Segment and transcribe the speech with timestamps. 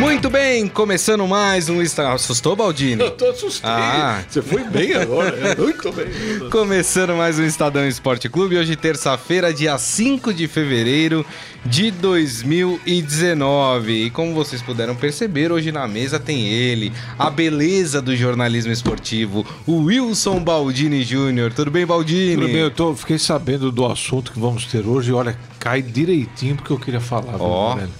[0.00, 2.14] Muito bem, começando mais um Estadão.
[2.14, 3.02] Assustou, Baldini?
[3.04, 3.78] Eu tô assustado.
[3.78, 4.24] Ah.
[4.26, 5.36] Você foi bem agora.
[5.36, 6.06] é, Muito bem.
[6.48, 11.22] Começando mais um Estadão Esporte Clube, hoje terça-feira, dia 5 de fevereiro
[11.66, 14.06] de 2019.
[14.06, 19.44] E como vocês puderam perceber, hoje na mesa tem ele, a beleza do jornalismo esportivo,
[19.66, 21.52] o Wilson Baldini Júnior.
[21.52, 22.36] Tudo bem, Baldini?
[22.36, 25.82] Tudo bem, eu tô, fiquei sabendo do assunto que vamos ter hoje e olha, cai
[25.82, 27.36] direitinho porque eu queria falar.
[27.38, 27.90] Ó, velho?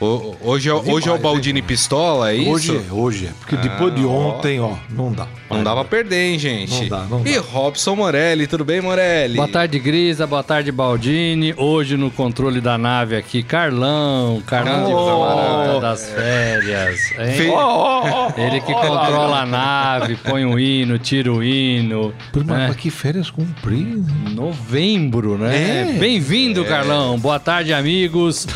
[0.00, 1.64] O- hoje, é, o- hoje é o Baldini hein?
[1.66, 2.50] Pistola, é isso?
[2.50, 3.30] Hoje é, hoje é.
[3.38, 5.26] Porque depois de Ah, ontem, ó, não dá.
[5.50, 6.82] Não dá pra perder, hein, gente?
[6.82, 7.40] Não dá, não E dá.
[7.40, 9.34] Robson Morelli, tudo bem, Morelli?
[9.36, 10.26] Boa tarde, Grisa.
[10.26, 11.52] Boa tarde, Baldini.
[11.56, 14.40] Hoje no controle da nave aqui, Carlão.
[14.46, 15.06] Carlão de Oh.
[15.06, 17.00] Camarada das férias.
[17.18, 17.50] hein?
[17.52, 22.14] Ó, ó, Ele que controla a nave, põe o hino, tira o hino.
[22.34, 22.66] Mas, né?
[22.68, 24.04] mas que férias compridas.
[24.34, 25.90] Novembro, né?
[25.90, 25.92] É.
[25.98, 27.18] Bem-vindo, Carlão.
[27.18, 28.46] Boa tarde, amigos.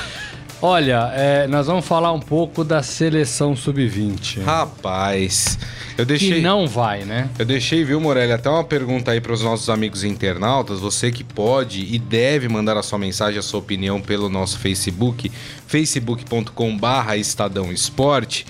[0.67, 4.43] Olha, é, nós vamos falar um pouco da seleção sub-20.
[4.43, 5.59] Rapaz,
[5.91, 6.41] eu Que deixei.
[6.41, 7.29] não vai, né?
[7.39, 10.81] Eu deixei, viu, Morelli, até uma pergunta aí para os nossos amigos internautas.
[10.81, 15.31] Você que pode e deve mandar a sua mensagem, a sua opinião pelo nosso Facebook,
[15.67, 18.47] facebook.com/barra Estadão Esporte.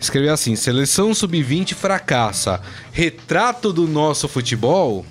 [0.00, 2.60] Escreveu assim: seleção sub-20 fracassa.
[2.90, 5.06] Retrato do nosso futebol?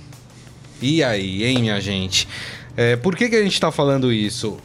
[0.81, 2.27] E aí, hein, minha gente?
[2.75, 4.57] É, por que, que a gente tá falando isso?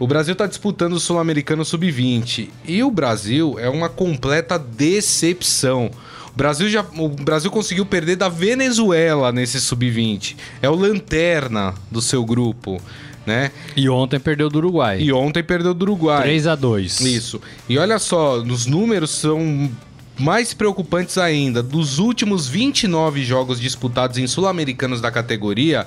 [0.00, 5.90] O Brasil tá disputando o Sul-Americano Sub-20 e o Brasil é uma completa decepção.
[6.32, 10.36] O Brasil, já, o Brasil conseguiu perder da Venezuela nesse Sub-20.
[10.62, 12.80] É o lanterna do seu grupo,
[13.26, 13.50] né?
[13.76, 15.02] E ontem perdeu do Uruguai.
[15.02, 16.22] E ontem perdeu do Uruguai.
[16.22, 17.38] 3 a 2 Isso.
[17.68, 19.70] E olha só, os números são
[20.18, 21.62] mais preocupantes ainda.
[21.62, 25.86] Dos últimos 29 jogos disputados em sul-americanos da categoria,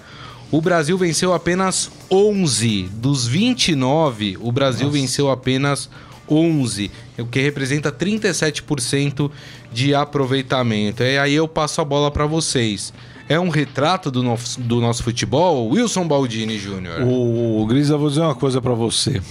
[0.54, 2.84] o Brasil venceu apenas 11.
[2.94, 5.90] Dos 29, o Brasil venceu apenas
[6.30, 9.32] 11, o que representa 37%
[9.72, 11.02] de aproveitamento.
[11.02, 12.94] E aí eu passo a bola para vocês.
[13.28, 15.70] É um retrato do nosso, do nosso futebol?
[15.70, 17.02] Wilson Baldini Júnior.
[17.02, 19.24] O, o Grisa, eu vou dizer uma coisa pra você.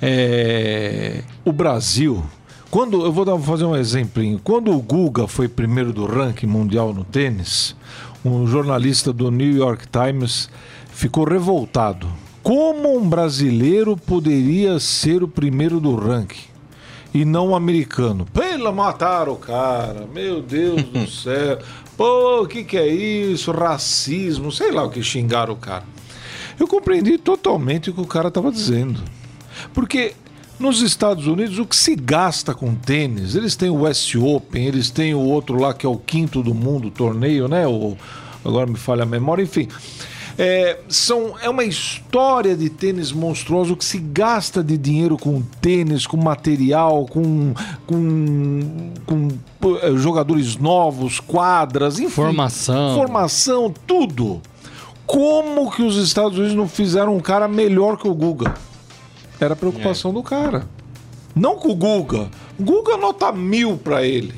[0.00, 2.22] É, o Brasil,
[2.70, 4.40] quando eu vou dar, vou fazer um exemplinho.
[4.44, 7.74] Quando o Guga foi primeiro do ranking mundial no tênis,
[8.24, 10.48] um jornalista do New York Times
[10.92, 12.08] ficou revoltado.
[12.42, 16.52] Como um brasileiro poderia ser o primeiro do ranking?
[17.14, 18.26] e não um americano.
[18.32, 21.58] Pela mataram o cara, meu Deus do céu.
[21.96, 23.52] Pô, o que, que é isso?
[23.52, 25.84] Racismo, sei lá o que xingaram o cara.
[26.58, 29.00] Eu compreendi totalmente o que o cara estava dizendo.
[29.74, 30.14] Porque
[30.58, 34.90] nos Estados Unidos o que se gasta com tênis, eles têm o West Open, eles
[34.90, 37.66] têm o outro lá que é o quinto do mundo, torneio, né?
[37.66, 37.96] O,
[38.44, 39.68] agora me falha a memória, enfim.
[40.38, 46.06] É, são, é uma história de tênis monstruoso que se gasta de dinheiro com tênis,
[46.06, 47.52] com material, com,
[47.86, 49.28] com, com
[49.82, 52.14] eh, jogadores novos, quadras, enfim.
[52.14, 52.94] Formação.
[52.94, 54.40] Formação, tudo.
[55.06, 58.54] Como que os Estados Unidos não fizeram um cara melhor que o Guga?
[59.44, 60.66] Era a preocupação do cara.
[61.34, 62.30] Não com o Guga.
[62.58, 64.34] O Guga nota mil pra ele.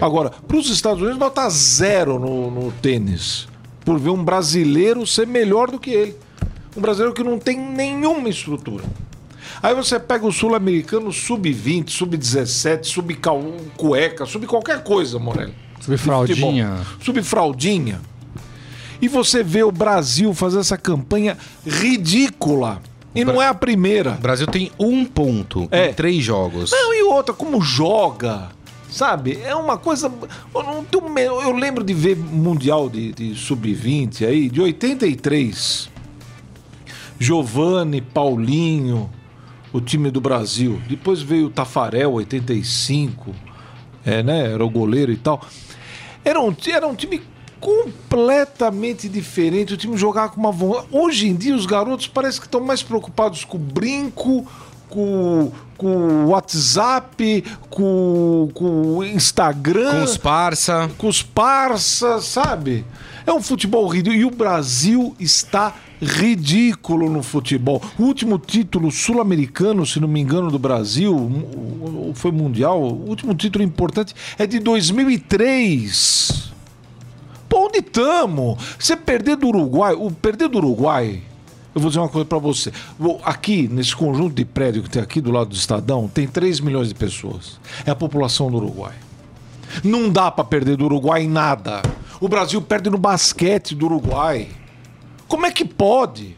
[0.00, 3.48] Agora, para os Estados Unidos, nota zero no, no tênis.
[3.84, 6.16] Por ver um brasileiro ser melhor do que ele.
[6.76, 8.84] Um brasileiro que não tem nenhuma estrutura.
[9.62, 15.54] Aí você pega o sul-americano sub-20, sub-17, sub-cueca, sub qualquer coisa, Morelli.
[15.80, 16.80] Subfraldinha.
[17.00, 18.00] Subfraldinha.
[19.00, 22.80] E você vê o Brasil fazer essa campanha ridícula.
[23.14, 24.12] E não é a primeira.
[24.12, 25.90] O Brasil tem um ponto É.
[25.90, 26.70] em três jogos.
[26.70, 28.48] Não, e outra, como joga.
[28.90, 29.38] Sabe?
[29.42, 30.12] É uma coisa.
[30.54, 35.88] Eu, não tenho me- eu lembro de ver Mundial de, de Sub-20 aí, de 83.
[37.18, 39.10] Giovanni, Paulinho,
[39.72, 40.80] o time do Brasil.
[40.88, 43.34] Depois veio o Tafarel, 85.
[44.04, 44.52] É, né?
[44.52, 45.40] Era o goleiro e tal.
[46.24, 47.20] Era um, era um time
[47.62, 49.74] completamente diferente.
[49.74, 50.88] O time jogava com uma vontade.
[50.90, 54.44] Hoje em dia, os garotos parece que estão mais preocupados com o brinco,
[54.88, 60.90] com, com o WhatsApp, com, com o Instagram, Com os parça.
[60.98, 62.84] com os parças, sabe?
[63.24, 64.20] É um futebol ridículo.
[64.20, 67.80] E o Brasil está ridículo no futebol.
[67.96, 73.62] O último título sul-americano, se não me engano, do Brasil, foi mundial, o último título
[73.64, 76.51] importante é de 2003.
[77.72, 78.58] Onde estamos?
[78.78, 81.22] Você perder do Uruguai, o perder do Uruguai,
[81.74, 82.70] eu vou dizer uma coisa pra você.
[83.24, 86.88] Aqui, nesse conjunto de prédio que tem aqui do lado do Estadão, tem 3 milhões
[86.88, 87.58] de pessoas.
[87.86, 88.92] É a população do Uruguai.
[89.82, 91.80] Não dá pra perder do Uruguai em nada.
[92.20, 94.48] O Brasil perde no basquete do Uruguai.
[95.26, 96.36] Como é que pode?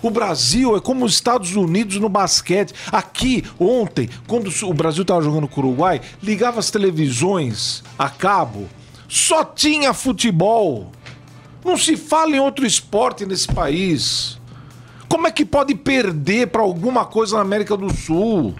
[0.00, 2.72] O Brasil é como os Estados Unidos no basquete.
[2.92, 8.68] Aqui, ontem, quando o Brasil estava jogando com o Uruguai, ligava as televisões a cabo,
[9.08, 10.92] só tinha futebol.
[11.64, 14.38] Não se fala em outro esporte nesse país.
[15.08, 18.54] Como é que pode perder para alguma coisa na América do Sul?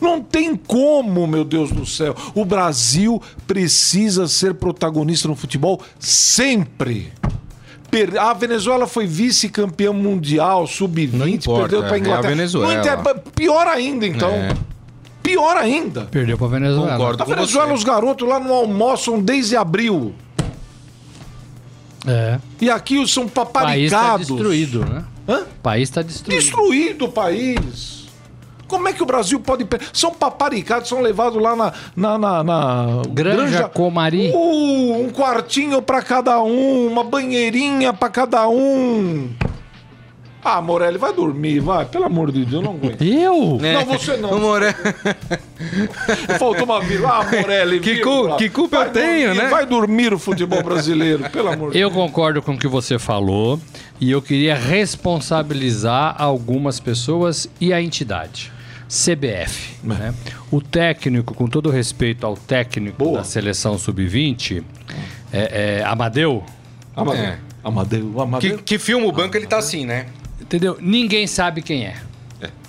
[0.00, 2.14] Não tem como, meu Deus do céu.
[2.34, 7.12] O Brasil precisa ser protagonista no futebol sempre.
[8.18, 12.28] A Venezuela foi vice-campeã mundial, Não sub-20, importa, perdeu para é a Inglaterra.
[12.28, 12.74] Venezuela.
[12.74, 14.30] Não Pior ainda, então.
[14.30, 14.54] É.
[15.24, 16.02] Pior ainda.
[16.02, 16.92] Perdeu pra Venezuela.
[16.92, 17.22] Concordo.
[17.22, 17.74] A com Venezuela, você.
[17.74, 20.14] os garotos lá não almoçam desde abril.
[22.06, 22.38] É.
[22.60, 24.26] E aqui são O país tá paparicados.
[24.28, 25.04] destruído, né?
[25.26, 25.40] Hã?
[25.40, 26.38] O país tá destruído.
[26.40, 28.04] Destruído o país.
[28.68, 29.66] Como é que o Brasil pode.
[29.92, 31.72] São paparicados, são levados lá na.
[31.96, 34.30] na, na, na Granja Comari.
[34.34, 39.30] Uh, um quartinho pra cada um, uma banheirinha pra cada um.
[40.44, 41.86] Ah, Morelli, vai dormir, vai.
[41.86, 43.00] Pelo amor de Deus, eu não aguento.
[43.02, 43.58] Eu?
[43.60, 44.30] Não, você não.
[44.32, 44.66] O More...
[46.38, 47.20] Faltou uma vírgula.
[47.20, 49.48] Ah, Morelli, Que cu- que culpa Vai eu tenho, dormir, né?
[49.48, 53.58] Vai dormir o futebol brasileiro, pelo amor de Eu concordo com o que você falou
[54.00, 58.52] e eu queria responsabilizar algumas pessoas e a entidade.
[58.88, 59.76] CBF.
[59.82, 60.14] né?
[60.50, 63.18] O técnico, com todo respeito ao técnico Boa.
[63.18, 64.62] da seleção sub-20,
[65.32, 66.44] é, é, Amadeu,
[66.94, 67.22] Amadeu.
[67.24, 67.38] É.
[67.64, 68.58] Amadeu, que, Amadeu.
[68.58, 70.06] que filma o banco, ele tá assim, né?
[70.44, 70.76] Entendeu?
[70.80, 71.96] Ninguém sabe quem é.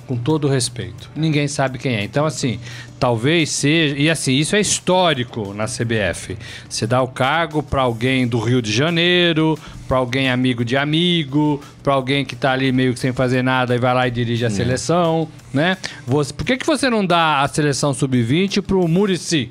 [0.08, 1.10] Com todo respeito.
[1.16, 2.04] Ninguém sabe quem é.
[2.04, 2.60] Então, assim,
[3.00, 3.98] talvez seja.
[3.98, 6.38] E assim, isso é histórico na CBF.
[6.70, 9.58] Você dá o cargo para alguém do Rio de Janeiro,
[9.88, 13.76] para alguém amigo de amigo, para alguém que tá ali meio que sem fazer nada
[13.76, 15.76] e vai lá e dirige a seleção, né?
[16.06, 19.50] Você, por que, que você não dá a seleção sub-20 pro Murici?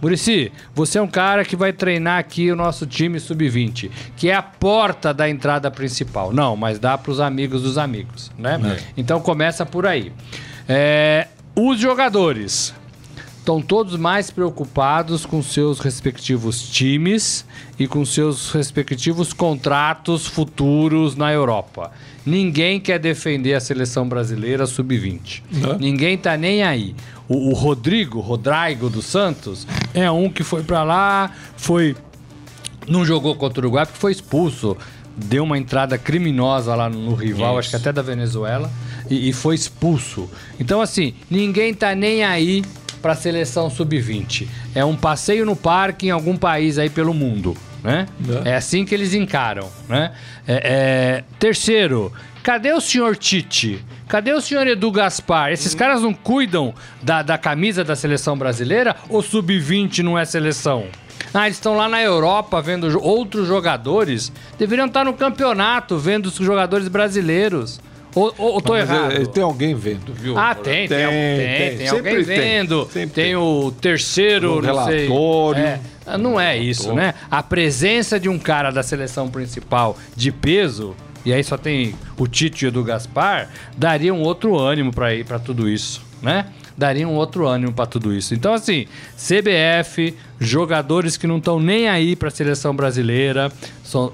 [0.00, 4.34] Murici, você é um cara que vai treinar aqui o nosso time sub-20, que é
[4.34, 6.32] a porta da entrada principal.
[6.32, 8.58] Não, mas dá para os amigos dos amigos, né?
[8.96, 10.12] Então começa por aí.
[10.68, 12.74] É, os jogadores
[13.46, 17.46] estão todos mais preocupados com seus respectivos times
[17.78, 21.92] e com seus respectivos contratos futuros na Europa.
[22.26, 25.44] Ninguém quer defender a seleção brasileira sub-20.
[25.52, 25.78] Não.
[25.78, 26.96] Ninguém tá nem aí.
[27.28, 29.64] O, o Rodrigo, Rodrigo dos Santos,
[29.94, 31.94] é um que foi pra lá, foi
[32.88, 34.76] não jogou contra o Uruguai porque foi expulso.
[35.16, 37.58] Deu uma entrada criminosa lá no, no rival, Isso.
[37.60, 38.70] acho que até da Venezuela,
[39.08, 40.28] e, e foi expulso.
[40.58, 42.62] Então, assim, ninguém tá nem aí
[43.06, 44.48] pra seleção sub-20.
[44.74, 48.08] É um passeio no parque em algum país aí pelo mundo, né?
[48.44, 48.50] É.
[48.50, 50.10] É assim que eles encaram, né?
[50.44, 52.12] É, é, Terceiro,
[52.42, 53.84] cadê o senhor Tite?
[54.08, 55.52] Cadê o senhor Edu Gaspar?
[55.52, 60.86] Esses caras não cuidam da, da camisa da seleção brasileira ou sub-20 não é seleção?
[61.32, 64.32] Ah, eles estão lá na Europa vendo outros jogadores.
[64.58, 67.80] Deveriam estar no campeonato vendo os jogadores brasileiros.
[68.16, 69.12] Ou, ou, ou tô Mas, errado?
[69.12, 70.38] é, tem alguém vendo, viu?
[70.38, 71.06] Ah, tem, tem, Tem,
[71.68, 72.86] tem, tem, alguém vendo.
[72.86, 73.36] Tem, tem.
[73.36, 75.06] o terceiro, Um não sei.
[75.06, 75.62] relatório.
[76.06, 77.12] É, não é isso, né?
[77.30, 80.96] A presença de um cara da seleção principal de peso,
[81.26, 85.14] e aí só tem o Tite e o do Gaspar, daria um outro ânimo pra
[85.14, 86.46] ir para tudo isso, né?
[86.78, 88.34] Daria um outro ânimo pra tudo isso.
[88.34, 88.86] Então, assim,
[89.16, 93.50] CBF, jogadores que não estão nem aí pra seleção brasileira,
[93.82, 94.12] são,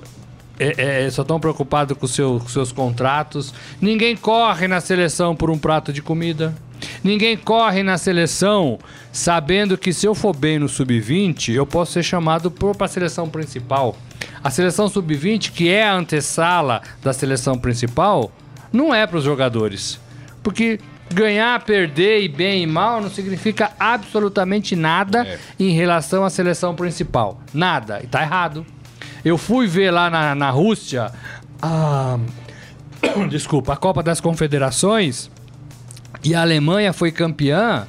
[0.76, 3.52] é, é, só estão preocupados com, seu- com seus contratos.
[3.80, 6.54] Ninguém corre na seleção por um prato de comida.
[7.04, 8.78] Ninguém corre na seleção
[9.12, 13.28] sabendo que se eu for bem no sub-20, eu posso ser chamado para a seleção
[13.28, 13.96] principal.
[14.42, 18.32] A seleção sub-20, que é a antessala da seleção principal,
[18.72, 20.00] não é para os jogadores.
[20.42, 20.80] Porque
[21.12, 25.38] ganhar, perder e bem e mal não significa absolutamente nada É.
[25.60, 27.40] em relação à seleção principal.
[27.54, 28.00] Nada.
[28.02, 28.66] E tá errado.
[29.24, 31.12] Eu fui ver lá na, na Rússia
[31.60, 32.18] a.
[33.28, 35.30] Desculpa, a Copa das Confederações
[36.24, 37.86] e a Alemanha foi campeã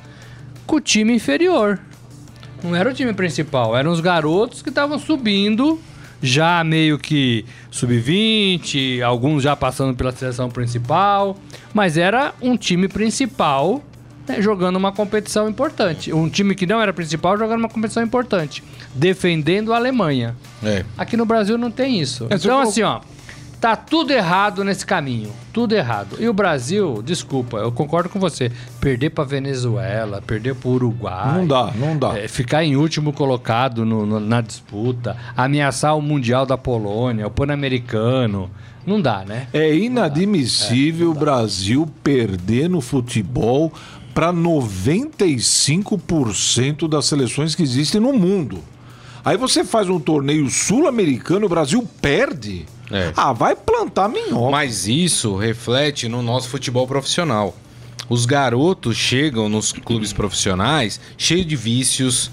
[0.66, 1.80] com o time inferior.
[2.64, 5.80] Não era o time principal, eram os garotos que estavam subindo,
[6.22, 11.38] já meio que sub-20, alguns já passando pela seleção principal,
[11.74, 13.84] mas era um time principal
[14.40, 16.14] jogando uma competição importante.
[16.14, 18.64] Um time que não era principal jogando uma competição importante,
[18.96, 20.36] defendendo a Alemanha.
[20.64, 20.86] É.
[20.98, 22.28] Aqui no Brasil não tem isso.
[22.30, 23.02] É, então, assim, ó,
[23.60, 25.30] tá tudo errado nesse caminho.
[25.52, 26.18] Tudo errado.
[26.20, 28.52] E o Brasil, desculpa, eu concordo com você.
[28.80, 31.38] Perder pra Venezuela, perder pro Uruguai.
[31.38, 32.18] Não dá, não dá.
[32.18, 37.32] é, ficar em último colocado no- no- na disputa, ameaçar o Mundial da Polônia, o
[37.32, 38.50] Pan-Americano.
[38.86, 39.48] Não dá, né?
[39.54, 43.72] É inadmissível o Brasil perder no futebol
[44.14, 48.64] para 95% das seleções que existem no mundo.
[49.26, 52.66] Aí você faz um torneio sul-americano, o Brasil perde.
[52.92, 53.14] É.
[53.16, 54.52] Ah, vai plantar minhoca.
[54.52, 57.56] Mas isso reflete no nosso futebol profissional.
[58.10, 62.30] Os garotos chegam nos clubes profissionais cheio de vícios.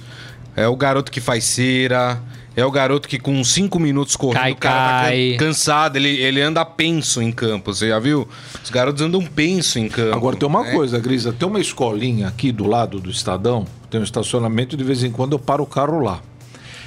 [0.57, 2.21] É o garoto que faz cera.
[2.57, 5.37] É o garoto que com cinco minutos correndo, Cai, o cara tá cai.
[5.39, 7.73] can- cansado, ele, ele anda penso em campo.
[7.73, 8.27] Você já viu?
[8.63, 10.17] Os garotos andam penso em campo.
[10.17, 10.73] Agora tem uma né?
[10.73, 15.05] coisa, Grisa, tem uma escolinha aqui do lado do Estadão, tem um estacionamento, de vez
[15.05, 16.21] em quando eu paro o carro lá.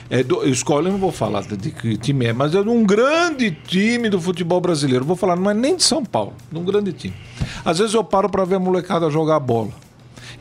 [0.10, 2.84] É do, escola, eu não vou falar de que time é, mas é de um
[2.84, 5.06] grande time do futebol brasileiro.
[5.06, 7.16] Vou falar, não é nem de São Paulo, de um grande time.
[7.64, 9.72] Às vezes eu paro para ver a molecada jogar bola.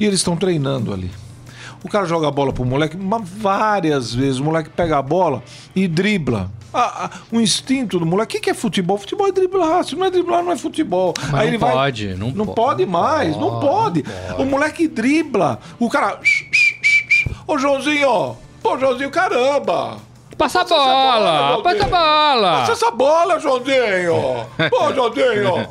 [0.00, 1.10] E eles estão treinando ali.
[1.84, 4.38] O cara joga a bola pro moleque mas várias vezes.
[4.38, 5.42] O moleque pega a bola
[5.74, 6.50] e dribla.
[6.74, 8.36] Ah, ah, o instinto do moleque.
[8.36, 8.96] O que, que é futebol?
[8.96, 9.84] Futebol é driblar.
[9.84, 11.12] Se não é driblar, não é futebol.
[11.30, 14.42] Mas não pode, não não po- pode não mais, não pode, pode.
[14.42, 15.58] O moleque dribla.
[15.78, 16.18] O cara.
[17.46, 18.36] Ô, Joãozinho!
[18.64, 19.98] Ô, Joãozinho, caramba!
[20.38, 22.50] Passa a bola, passa a bola.
[22.60, 24.14] Passa essa bola, Joãozinho!
[24.72, 25.68] Ô, Joãozinho!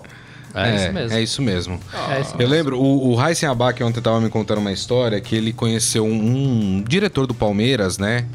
[0.54, 1.18] É, isso mesmo.
[1.18, 1.80] É isso mesmo.
[2.10, 5.36] É isso Eu lembro, o, o Heisen Abac ontem tava me contando uma história que
[5.36, 8.26] ele conheceu um, um diretor do Palmeiras, né?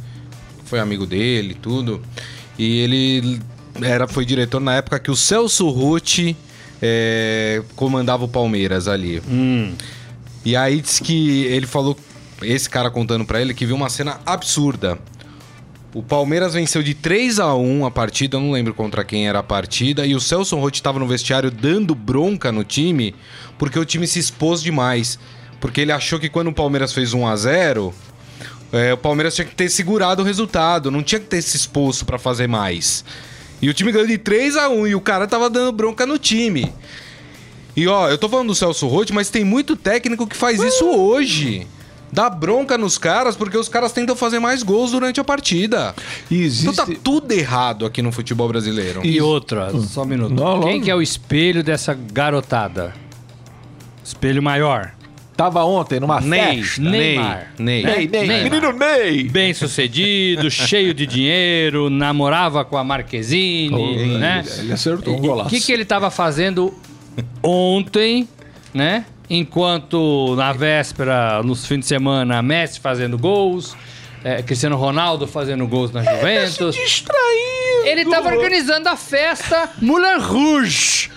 [0.65, 2.03] Foi amigo dele e tudo.
[2.59, 3.41] E ele
[3.83, 6.37] era, foi diretor na época que o Celso Rutti
[6.81, 9.23] é, comandava o Palmeiras ali.
[10.45, 11.97] E aí disse que ele falou,
[12.43, 14.99] esse cara contando pra ele, que viu uma cena absurda.
[15.97, 19.39] O Palmeiras venceu de 3 a 1 a partida, eu não lembro contra quem era
[19.39, 23.15] a partida, e o Celso Rotti estava no vestiário dando bronca no time,
[23.57, 25.19] porque o time se expôs demais.
[25.59, 27.95] Porque ele achou que quando o Palmeiras fez 1 a 0
[28.75, 32.05] é, o Palmeiras tinha que ter segurado o resultado, não tinha que ter se exposto
[32.05, 33.03] pra fazer mais.
[33.63, 36.19] E o time ganhou de 3 a 1 e o cara tava dando bronca no
[36.19, 36.71] time.
[37.75, 40.85] E ó, eu tô falando do Celso Rotti, mas tem muito técnico que faz isso
[40.85, 41.67] hoje.
[42.13, 45.95] Dá bronca nos caras porque os caras tentam fazer mais gols durante a partida.
[46.31, 46.69] E existe.
[46.71, 49.01] Então tá tudo errado aqui no futebol brasileiro.
[49.05, 50.33] E outra, só um minuto.
[50.35, 52.95] Não, Quem que é o espelho dessa garotada?
[54.05, 54.93] Espelho maior.
[55.37, 56.81] Tava ontem numa Ney, festa.
[56.81, 57.53] Neymar.
[57.59, 57.97] Ney, Né?
[57.97, 58.45] Ney, Ney, Neymar.
[58.51, 59.25] menino Ney!
[59.25, 64.43] Bem sucedido, cheio de dinheiro, namorava com a Marquezine, né?
[64.61, 65.51] Ele acertou um O golaço.
[65.51, 66.73] que, que ele estava fazendo
[67.43, 68.27] ontem,
[68.73, 69.05] né?
[69.29, 73.77] Enquanto na véspera, nos fins de semana, Messi fazendo gols,
[74.23, 76.77] é, Cristiano Ronaldo fazendo gols na Juventus.
[76.77, 77.87] Distraído!
[77.87, 81.11] Ele estava organizando a festa Moulin Rouge,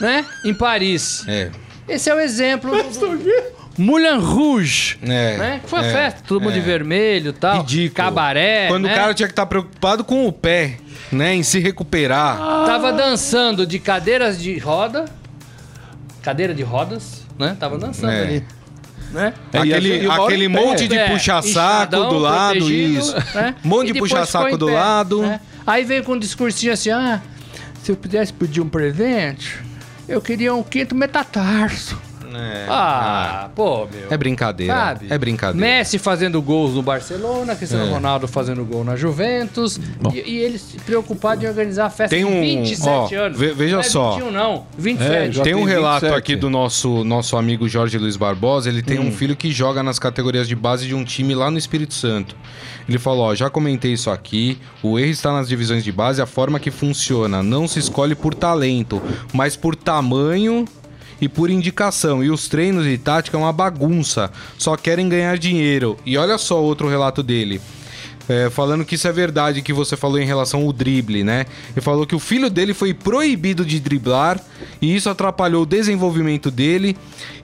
[0.00, 0.24] né?
[0.44, 1.24] Em Paris.
[1.28, 1.50] É.
[1.88, 4.98] Esse é o exemplo do Moulin Rouge.
[5.02, 5.60] É, né?
[5.66, 6.54] Foi é, festa, todo mundo é.
[6.54, 7.58] de vermelho e tal.
[7.58, 7.94] Ridículo.
[7.94, 8.68] Cabaré.
[8.68, 8.92] Quando né?
[8.92, 10.78] o cara tinha que estar preocupado com o pé,
[11.12, 11.34] né?
[11.34, 12.38] Em se recuperar.
[12.64, 15.04] Tava dançando de cadeiras de roda.
[16.22, 17.56] Cadeira de rodas, né?
[17.58, 18.22] Tava dançando É.
[18.22, 18.44] ali.
[19.12, 19.32] Né?
[19.52, 23.14] É, aquele aquele monte de É, puxa-saco inchadão, do lado, isso.
[23.34, 23.54] né?
[23.62, 25.22] Monte de puxa-saco do pé, lado.
[25.22, 25.40] né?
[25.66, 27.22] Aí veio com um discursinho assim: ah,
[27.82, 29.58] se eu pudesse pedir um presente,
[30.08, 31.96] eu queria um quinto metatarso.
[32.34, 32.66] É.
[32.68, 34.06] Ah, pô, meu.
[34.10, 34.74] É brincadeira.
[34.74, 35.06] Sabe?
[35.10, 35.66] É brincadeira.
[35.66, 37.90] Messi fazendo gols no Barcelona, Cristiano É.
[37.90, 39.78] Ronaldo fazendo gol na Juventus.
[40.12, 43.38] E, e ele se preocupado em organizar a festa Tem de um- 27 ó, anos.
[43.38, 44.10] ve- veja não é só.
[44.12, 45.36] 21 não, 27.
[45.36, 46.18] já Tem um relato 27.
[46.18, 48.68] aqui do nosso, nosso amigo Jorge Luiz Barbosa.
[48.68, 51.58] Ele tem um filho que joga nas categorias de base de um time lá no
[51.58, 52.34] Espírito Santo.
[52.88, 54.58] Ele falou: Ó, já comentei isso aqui.
[54.82, 57.42] O erro está nas divisões de base, a forma que funciona.
[57.42, 59.02] Não se escolhe por talento,
[59.32, 60.64] mas por tamanho
[61.20, 62.22] e por indicação.
[62.22, 64.30] E os treinos e tática é uma bagunça.
[64.58, 65.96] Só querem ganhar dinheiro.
[66.04, 67.60] E olha só outro relato dele.
[68.28, 71.46] É, falando que isso é verdade que você falou em relação ao drible, né?
[71.70, 74.40] Ele falou que o filho dele foi proibido de driblar
[74.82, 76.96] e isso atrapalhou o desenvolvimento dele.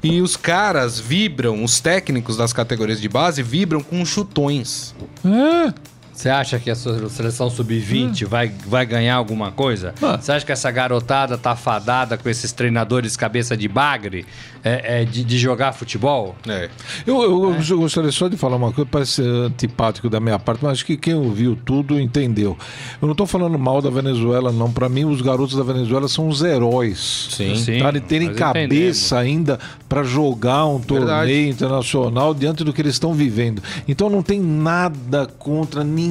[0.03, 4.93] E os caras vibram, os técnicos das categorias de base vibram com chutões.
[5.25, 5.92] É.
[6.13, 9.95] Você acha que a sua seleção sub-20 vai, vai ganhar alguma coisa?
[10.03, 10.19] Ah.
[10.21, 14.27] Você acha que essa garotada tá fadada com esses treinadores cabeça de bagre
[14.63, 16.37] é, é, de, de jogar futebol?
[16.47, 16.69] É.
[17.07, 20.61] Eu, eu- eu gostaria só de falar uma coisa, parece ser antipático da minha parte,
[20.63, 22.57] mas acho que quem ouviu tudo entendeu.
[23.01, 24.71] Eu não estou falando mal da Venezuela, não.
[24.71, 27.29] Para mim, os garotos da Venezuela são os heróis.
[27.31, 27.57] Sim.
[27.57, 27.79] Sim.
[27.79, 31.49] Tá, de terem cabeça ainda para jogar um torneio Verdade.
[31.49, 33.63] internacional diante do que eles estão vivendo.
[33.89, 36.02] Então não tem nada contra ninguém.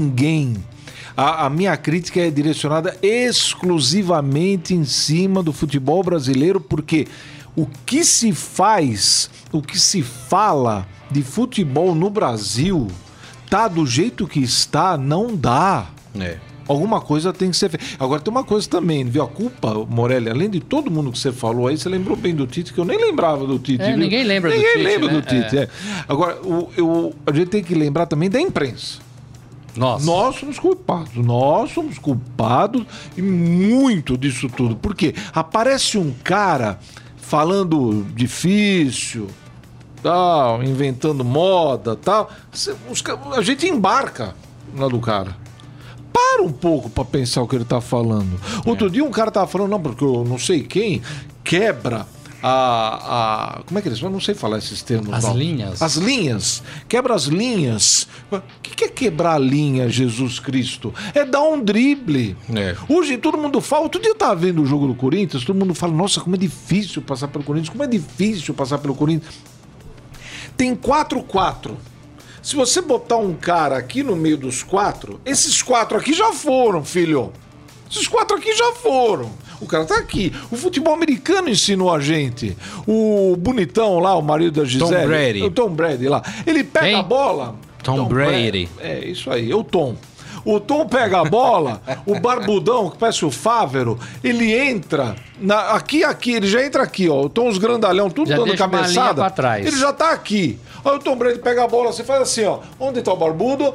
[1.16, 7.08] A, a minha crítica é direcionada exclusivamente em cima do futebol brasileiro, porque
[7.56, 12.88] o que se faz, o que se fala de futebol no Brasil,
[13.50, 15.90] tá do jeito que está, não dá.
[16.18, 16.38] É.
[16.68, 17.86] Alguma coisa tem que ser feita.
[18.00, 19.22] Agora tem uma coisa também, viu?
[19.24, 22.48] A culpa, Morelli, além de todo mundo que você falou aí, você lembrou bem do
[22.48, 23.84] Tite, que eu nem lembrava do Tite.
[23.84, 25.14] É, ninguém lembra do ninguém Tite, lembra né?
[25.14, 25.70] do Tite, é.
[26.08, 29.00] Agora, o, eu, a gente tem que lembrar também da imprensa.
[29.76, 30.06] Nossa.
[30.06, 31.16] Nós somos culpados.
[31.16, 32.84] Nós somos culpados
[33.16, 34.76] e muito disso tudo.
[34.76, 36.80] Porque aparece um cara
[37.18, 39.28] falando difícil,
[40.04, 42.30] tal, inventando moda, tal.
[43.36, 44.36] A gente embarca
[44.74, 45.36] na do cara.
[46.12, 48.40] Para um pouco pra pensar o que ele tá falando.
[48.66, 51.02] Outro dia um cara tava falando, não, porque eu não sei quem
[51.44, 52.06] quebra
[52.42, 53.58] a.
[53.60, 54.14] a como é que eles falam?
[54.14, 55.14] Não sei falar esses termos.
[55.14, 55.38] As não.
[55.38, 55.82] linhas.
[55.82, 56.64] As linhas.
[56.88, 58.08] Quebra as linhas.
[58.32, 60.94] O que é quebrar a linha, Jesus Cristo?
[61.14, 62.36] É dar um drible.
[62.54, 62.76] É.
[62.90, 63.84] Hoje todo mundo fala.
[63.84, 66.40] Outro dia eu tava vendo o jogo do Corinthians, todo mundo fala, nossa, como é
[66.40, 69.36] difícil passar pelo Corinthians, como é difícil passar pelo Corinthians.
[70.58, 71.72] Tem 4-4.
[72.42, 76.84] Se você botar um cara aqui no meio dos quatro, esses quatro aqui já foram,
[76.84, 77.32] filho.
[77.90, 79.32] Esses quatro aqui já foram.
[79.62, 80.34] O cara tá aqui.
[80.50, 82.58] O futebol americano ensinou a gente.
[82.88, 85.06] O bonitão lá, o marido da Gisele.
[85.06, 85.44] Brady.
[85.44, 86.24] O Tom Brady lá.
[86.46, 86.96] Ele pega Quem?
[86.96, 87.56] a bola.
[87.84, 88.68] Tom Brady.
[88.80, 89.96] É, isso aí, é o Tom.
[90.44, 96.04] O Tom pega a bola, o barbudão, que parece o Fávero, ele entra na- aqui,
[96.04, 97.22] aqui, ele já entra aqui, ó.
[97.22, 99.16] O Tom, os grandalhão, tudo Já dando cabeçada.
[99.22, 99.66] pra trás.
[99.66, 100.58] Ele já tá aqui.
[100.84, 102.60] Aí o Tom Brady pega a bola, você faz assim, ó.
[102.80, 103.72] Onde tá o barbudo?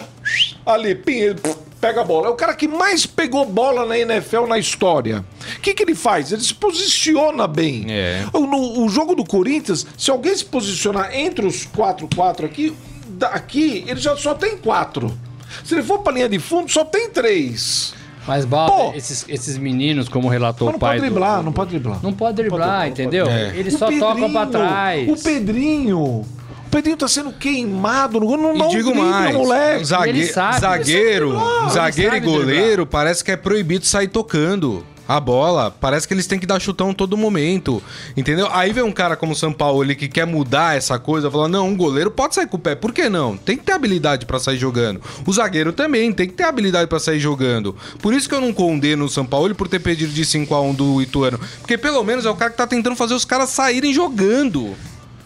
[0.65, 1.41] Ali, pim, ele
[1.81, 2.27] pega a bola.
[2.27, 5.25] É o cara que mais pegou bola na NFL na história.
[5.57, 6.33] O que, que ele faz?
[6.33, 7.87] Ele se posiciona bem.
[7.89, 8.25] É.
[8.33, 12.75] No, o jogo do Corinthians, se alguém se posicionar entre os 4-4 aqui,
[13.09, 15.17] da- aqui, ele já só tem 4.
[15.65, 17.95] Se ele for pra linha de fundo, só tem 3.
[18.27, 18.45] Mas!
[18.45, 22.01] Baldo, esses, esses meninos, como relatou o não pai pode driblar, do- não pode driblar.
[22.03, 23.27] Não pode driblar, Não pode, não entendeu?
[23.29, 23.53] É.
[23.57, 25.09] Eles O só tocam pra Pedrinho, trás.
[25.09, 25.99] O Pedrinho.
[25.99, 26.27] O
[26.71, 28.19] Pedrinho tá sendo queimado.
[28.19, 29.85] Não, não E um digo drible, mais, moleque.
[29.85, 33.37] zague- Ele sabe, zagueiro, ele sabe driblar, zagueiro ele e sabe goleiro parece que é
[33.37, 35.71] proibido sair tocando a bola.
[35.71, 37.83] Parece que eles têm que dar chutão todo momento,
[38.17, 38.49] entendeu?
[38.53, 41.53] Aí vem um cara como o São Paulo ele que quer mudar essa coisa, falando
[41.53, 43.37] não, um goleiro pode sair com o pé, por que não?
[43.37, 45.01] Tem que ter habilidade pra sair jogando.
[45.27, 47.75] O zagueiro também tem que ter habilidade pra sair jogando.
[48.01, 50.61] Por isso que eu não condeno o São Paulo por ter pedido de 5 a
[50.61, 53.51] 1 do Ituano, porque pelo menos é o cara que tá tentando fazer os caras
[53.51, 54.75] saírem jogando.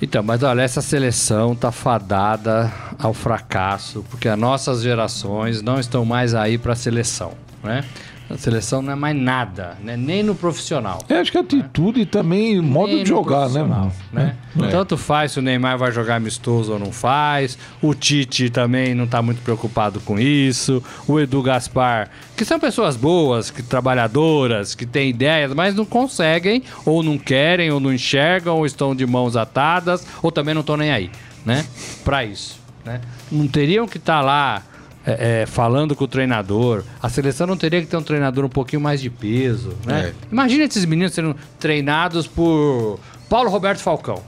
[0.02, 6.06] Então, mas olha, essa seleção tá fadada ao fracasso, porque as nossas gerações não estão
[6.06, 7.84] mais aí pra seleção, né?
[8.30, 9.96] A seleção não é mais nada, né?
[9.96, 11.00] nem no profissional.
[11.08, 14.36] É, acho que atitude e também modo Nem de jogar, né, né?
[14.70, 17.58] Tanto faz se o Neymar vai jogar amistoso ou não faz.
[17.82, 20.80] O Tite também não tá muito preocupado com isso.
[21.08, 26.62] O Edu Gaspar, que são pessoas boas, que trabalhadoras, que têm ideias, mas não conseguem,
[26.86, 30.76] ou não querem, ou não enxergam, ou estão de mãos atadas, ou também não estão
[30.76, 31.10] nem aí,
[31.44, 31.66] né?
[32.04, 33.00] Pra isso, né?
[33.30, 34.62] Não teriam que estar lá
[35.06, 36.82] é, é, falando com o treinador.
[37.02, 40.08] A seleção não teria que ter um treinador um pouquinho mais de peso, né?
[40.08, 40.14] É.
[40.30, 44.22] Imagina esses meninos sendo treinados por Paulo Roberto Falcão,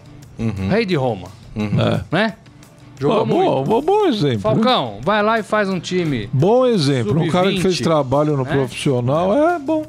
[0.71, 2.01] rei de Roma, É.
[2.11, 2.35] né?
[3.01, 3.65] Jogou Bom, muito.
[3.69, 4.41] bom, bom, exemplo.
[4.41, 6.31] Falcão, vai lá e faz um time.
[6.33, 7.21] Bom exemplo.
[7.21, 8.53] Um cara que fez Sub-20, trabalho no né?
[8.53, 9.85] profissional é bom.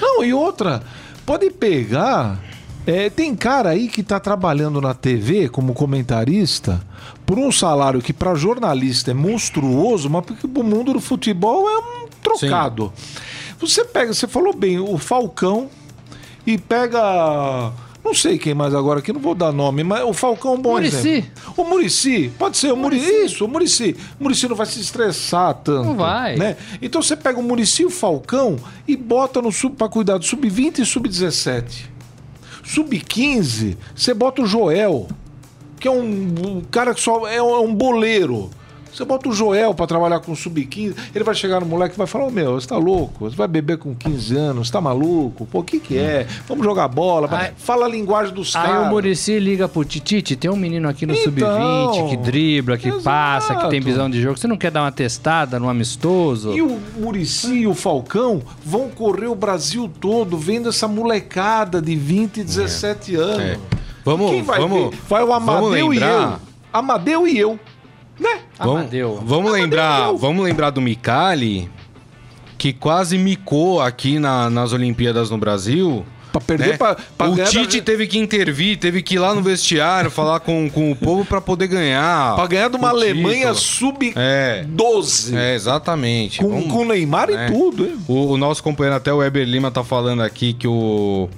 [0.00, 0.80] Não, e outra,
[1.26, 2.38] pode pegar.
[2.86, 6.80] é, tem cara aí que tá trabalhando na TV como comentarista
[7.32, 11.78] por um salário que para jornalista é monstruoso, mas porque pro mundo do futebol é
[11.78, 12.92] um trocado.
[13.58, 15.70] Você pega, você falou bem, o Falcão
[16.46, 17.72] e pega.
[18.04, 20.60] Não sei quem mais agora aqui, não vou dar nome, mas o Falcão é um
[20.60, 20.96] bom Muricy.
[20.96, 21.54] exemplo.
[21.56, 23.24] O Murici, pode ser o Murici.
[23.24, 23.96] Isso, o Murici.
[24.20, 25.86] O Murici não vai se estressar tanto.
[25.86, 26.36] Não vai.
[26.36, 26.58] Né?
[26.82, 30.24] Então você pega o Murici e o Falcão e bota no sub para cuidar do
[30.26, 31.86] sub-20 e sub-17.
[32.62, 35.08] Sub-15, você bota o Joel,
[35.82, 38.48] que é um, um cara que só é um, é um boleiro.
[38.94, 41.96] Você bota o Joel pra trabalhar com o sub-15, ele vai chegar no moleque e
[41.98, 43.24] vai falar: Ô meu, você tá louco?
[43.28, 45.46] Você vai beber com 15 anos, você tá maluco?
[45.46, 46.26] Pô, o que que é?
[46.46, 47.26] Vamos jogar bola.
[47.32, 48.86] Aí- Fala a linguagem dos Aí caras.
[48.86, 52.88] o Murici liga pro Titite, tem um menino aqui no Então, sub-20 que dribla, que
[52.88, 53.02] exato.
[53.02, 54.36] passa, que tem visão de jogo.
[54.38, 56.52] Você não quer dar uma testada no amistoso?
[56.52, 61.96] E o Murici e o Falcão vão correr o Brasil todo vendo essa molecada de
[61.96, 63.40] 20 e 17 anos.
[63.40, 63.58] É.
[64.04, 64.98] Vamos- Quem vai vamos- ver?
[65.08, 66.32] Vai o Amadeu e eu.
[66.72, 67.58] Amadeu e eu.
[68.18, 68.40] Né?
[68.58, 69.14] Vamos, Amadeu.
[69.24, 71.68] vamos Amadeu lembrar, vamos lembrar do Micali,
[72.58, 76.04] que quase micou aqui na- nas Olimpíadas no Brasil.
[76.30, 76.76] Pra perder né?
[76.78, 80.40] pra, pra o Tite da, teve que intervir, teve que ir lá no vestiário falar
[80.40, 82.34] com, com o povo pra poder ganhar.
[82.36, 83.54] pra ganhar de uma o Alemanha título.
[83.56, 85.36] sub-12.
[85.36, 86.38] É, exatamente.
[86.38, 87.46] com, Vamos- com o Neymar e é.
[87.50, 87.96] tudo, hein?
[88.08, 91.28] O, o nosso companheiro até o Weber Lima tá falando aqui que o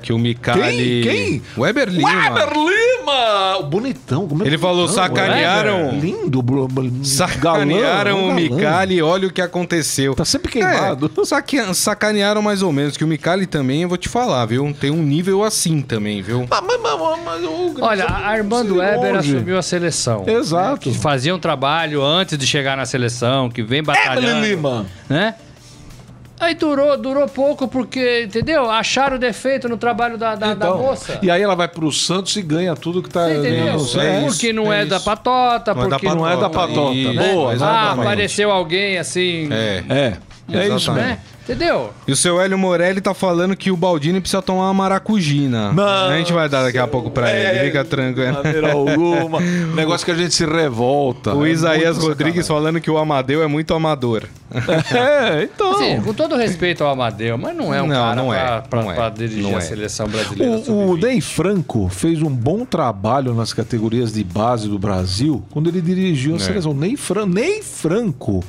[0.00, 1.02] que o Micali Quem?
[1.02, 1.42] Quem?
[1.56, 2.08] Weber Lima.
[2.08, 3.62] Weber Lima!
[3.68, 4.26] Bonitão.
[4.28, 5.76] Como é Ele falou, bonitão, sacanearam.
[5.88, 5.92] é?
[5.92, 6.42] Lindo.
[6.42, 6.68] bro-
[7.02, 8.34] Sacanearam galã, o.
[8.34, 10.14] Micali e olha o que aconteceu.
[10.14, 11.10] Tá sempre queimado.
[11.20, 14.74] É, saque- sacanearam mais ou menos, que o Micali também, eu vou te falar, viu?
[14.78, 16.46] Tem um nível assim também, viu?
[16.48, 18.88] Mas, mas, mas, mas, o- Olha, a Armando Longe.
[18.90, 20.24] Weber assumiu a seleção.
[20.26, 20.80] Exato.
[20.80, 24.26] Que fazia um trabalho antes de chegar na seleção, que vem batalhando.
[24.28, 24.86] Evelyn Lima.
[25.08, 25.34] né?
[26.40, 28.70] Aí durou, durou pouco porque, entendeu?
[28.70, 31.18] Acharam defeito no trabalho da, da, da Então, moça.
[31.20, 33.26] E aí ela vai pro Santos e ganha tudo que tá.
[33.26, 33.76] Você entendeu?
[33.76, 36.36] Isso, é porque isso, não é, é da patota, Não é da porque Não é
[36.38, 36.94] da patota.
[36.96, 37.32] Isso, né?
[37.34, 39.84] Boa, Ah, apareceu alguém assim, É.
[39.90, 40.16] É.
[40.56, 41.18] É isso né?
[41.42, 41.90] Entendeu?
[42.06, 45.72] E o seu Hélio Morelli tá falando que o Baldini precisa tomar uma maracujina.
[45.72, 45.82] Não.
[46.08, 48.66] A gente vai dar daqui a pouco pra É, ele, fica De tranquilo.
[48.70, 49.40] alguma.
[49.74, 51.34] Negócio que a gente se revolta.
[51.34, 54.24] O É Isaías Rodrigues falando que o Amadeu é muito amador.
[54.94, 55.72] É, então.
[55.74, 58.60] Assim, com todo respeito ao Amadeu, mas não é um Não, cara não é, pra,
[58.62, 59.60] pra- não é, pra dirigir não a é.
[59.60, 60.52] seleção brasileira.
[60.56, 61.02] O, o sub-20.
[61.02, 66.34] Ney Franco fez um bom trabalho nas categorias de base do Brasil quando ele dirigiu
[66.34, 66.40] a É.
[66.40, 66.74] seleção.
[66.74, 68.44] Ney, Fran Ney Franco.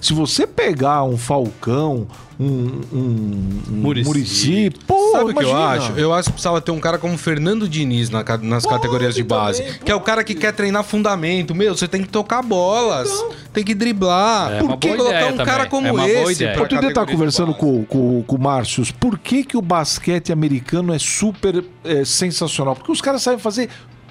[0.00, 2.06] Se você pegar um Falcão,
[2.38, 4.08] um, um, um Muricy.
[4.08, 5.92] Muricy, pô, Sabe o que eu acho?
[5.92, 9.62] Eu acho que precisava ter um cara como Fernando Diniz na nas categorias de base.
[9.62, 11.54] também, que é o cara que quer treinar fundamento.
[11.54, 13.10] Meu, você tem que tocar bolas,
[13.52, 14.52] tem que driblar.
[14.52, 15.46] É Por que colocar um também.
[15.46, 16.46] cara como É uma boa esse?
[16.46, 20.32] Outro dia eu tava conversando com, com, com o Márcios, por que, que o basquete
[20.32, 22.76] americano é super é, sensacional?
[22.76, 23.68] Porque os caras sabem fazer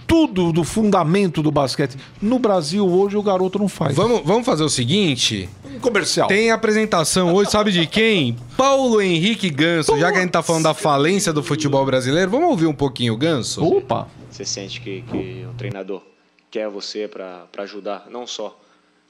[0.08, 1.98] tudo do fundamento do basquete.
[2.22, 3.96] No Brasil, hoje, o garoto não faz.
[3.96, 6.28] Vamos, vamos fazer o seguinte: Um comercial.
[6.28, 8.38] tem apresentação hoje, sabe de quem?
[8.56, 9.98] Paulo Henrique Ganso.
[10.00, 13.14] Já que a gente tá falando da falência do futebol brasileiro, vamos ouvir um pouquinho
[13.14, 13.64] o Ganso?
[13.64, 14.08] Opa!
[14.32, 16.02] Você sente que, que o treinador
[16.50, 18.58] quer você para ajudar não só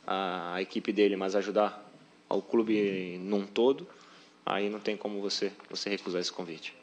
[0.06, 1.86] a, a equipe dele, mas ajudar
[2.30, 3.88] ao clube num todo,
[4.46, 6.74] aí não tem como você, você recusar esse convite.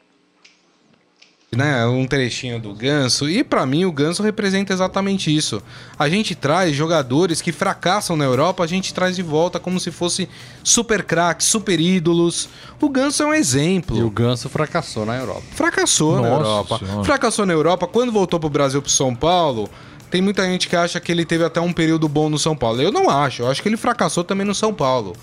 [1.51, 3.29] Né, um trechinho do Ganso.
[3.29, 5.61] E pra mim o Ganso representa exatamente isso.
[5.97, 9.91] A gente traz jogadores que fracassam na Europa, a gente traz de volta como se
[9.91, 10.27] fosse
[10.63, 12.49] super craques, super ídolos.
[12.79, 13.97] O Ganso é um exemplo.
[13.97, 15.43] E o Ganso fracassou na Europa.
[15.51, 16.79] Fracassou na Nossa Europa.
[16.79, 17.03] Senhora.
[17.03, 17.87] Fracassou na Europa.
[17.87, 19.69] Quando voltou pro Brasil, pro São Paulo,
[20.11, 22.81] tem muita gente que acha que ele teve até um período bom no São Paulo.
[22.81, 23.41] Eu não acho.
[23.43, 25.15] Eu acho que ele fracassou também no São Paulo,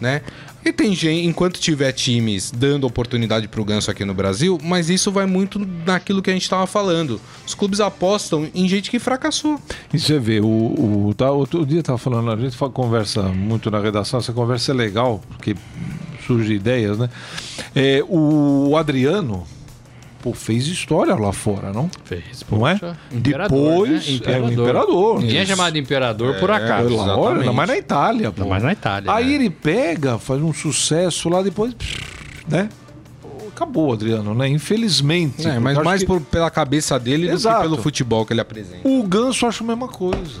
[0.00, 0.22] né?
[0.64, 5.12] E tem gente, enquanto tiver times dando oportunidade pro Ganso aqui no Brasil, mas isso
[5.12, 7.20] vai muito naquilo que a gente tava falando.
[7.46, 9.60] Os clubes apostam em gente que fracassou.
[9.94, 13.78] E você vê, o, o, tá, outro dia tava falando, a gente conversa muito na
[13.78, 15.54] redação, essa conversa é legal, porque
[16.26, 17.08] surge ideias, né?
[17.72, 19.46] É, o Adriano
[20.26, 21.88] pô, fez história lá fora, não?
[22.04, 22.80] Fez, Não é?
[23.12, 24.32] Imperador, Depois, né?
[24.32, 25.20] é o imperador.
[25.20, 26.96] Ninguém é chamado de imperador por acaso.
[26.96, 28.42] Lá, olha, mais na Itália, pô.
[28.42, 29.34] Ainda mais na Itália, Aí né?
[29.34, 31.74] ele pega, faz um sucesso lá, depois,
[32.48, 32.68] né?
[33.54, 34.48] Acabou, Adriano, né?
[34.48, 35.46] Infelizmente.
[35.46, 37.56] É, mas mais que- por- pela cabeça dele Exato.
[37.58, 38.80] do que pelo futebol que ele apresenta.
[38.86, 40.40] O Ganso acha a mesma coisa.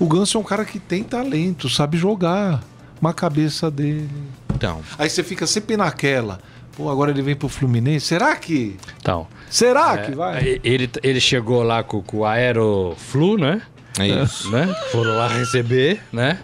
[0.00, 2.62] O Ganso é um cara que tem talento, sabe jogar.
[3.00, 4.08] Uma cabeça dele.
[4.54, 6.40] Então, Aí você fica sempre naquela.
[6.76, 8.06] Pô, agora ele vem pro Fluminense.
[8.06, 8.76] Será que.
[9.00, 10.38] Então, Será que vai?
[10.42, 13.60] é, ele, ele chegou lá com, com o Aeroflu, né?
[13.98, 14.50] é isso.
[14.50, 14.74] né?
[14.92, 16.38] Foram lá receber, né?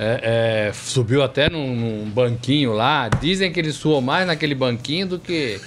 [0.00, 3.08] É, é, subiu até num, num banquinho lá.
[3.08, 5.60] Dizem que ele suou mais naquele banquinho do que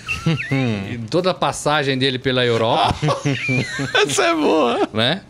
[1.11, 2.95] toda a passagem dele pela Europa,
[3.93, 4.89] Essa é boa.
[4.93, 5.21] né?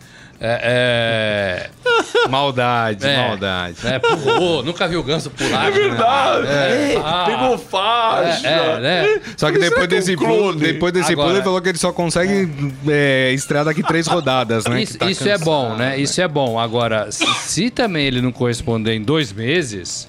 [0.44, 1.70] É,
[2.28, 3.76] Maldade, é, maldade.
[3.86, 5.68] é, pulou, nunca vi o ganso pular.
[5.68, 6.46] É verdade.
[6.48, 8.46] É, ah, Pegou faixa.
[8.48, 9.20] É, é, né?
[9.36, 11.78] Só que depois é um desse pulo, depois desse Agora- pulo, ele falou que ele
[11.78, 12.50] só consegue
[12.88, 14.82] é, estrear daqui três rodadas, né?
[14.82, 15.96] Isso, tá isso é cansado, bom, né?
[15.98, 16.58] Isso é bom.
[16.58, 20.08] Agora, se, se também ele não corresponder em dois meses,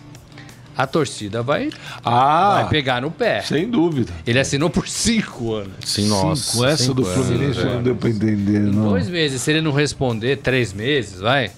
[0.77, 1.69] a torcida vai,
[2.03, 3.41] Ah, vai pegar no pé.
[3.41, 4.11] sem dúvida.
[4.25, 5.73] Ele assinou por cinco anos.
[5.85, 6.57] Sim, nossa.
[6.57, 8.89] Com essa cinco do Fluminense não deu pra entender, não.
[8.89, 11.51] Dois meses, se ele não responder, três meses, vai.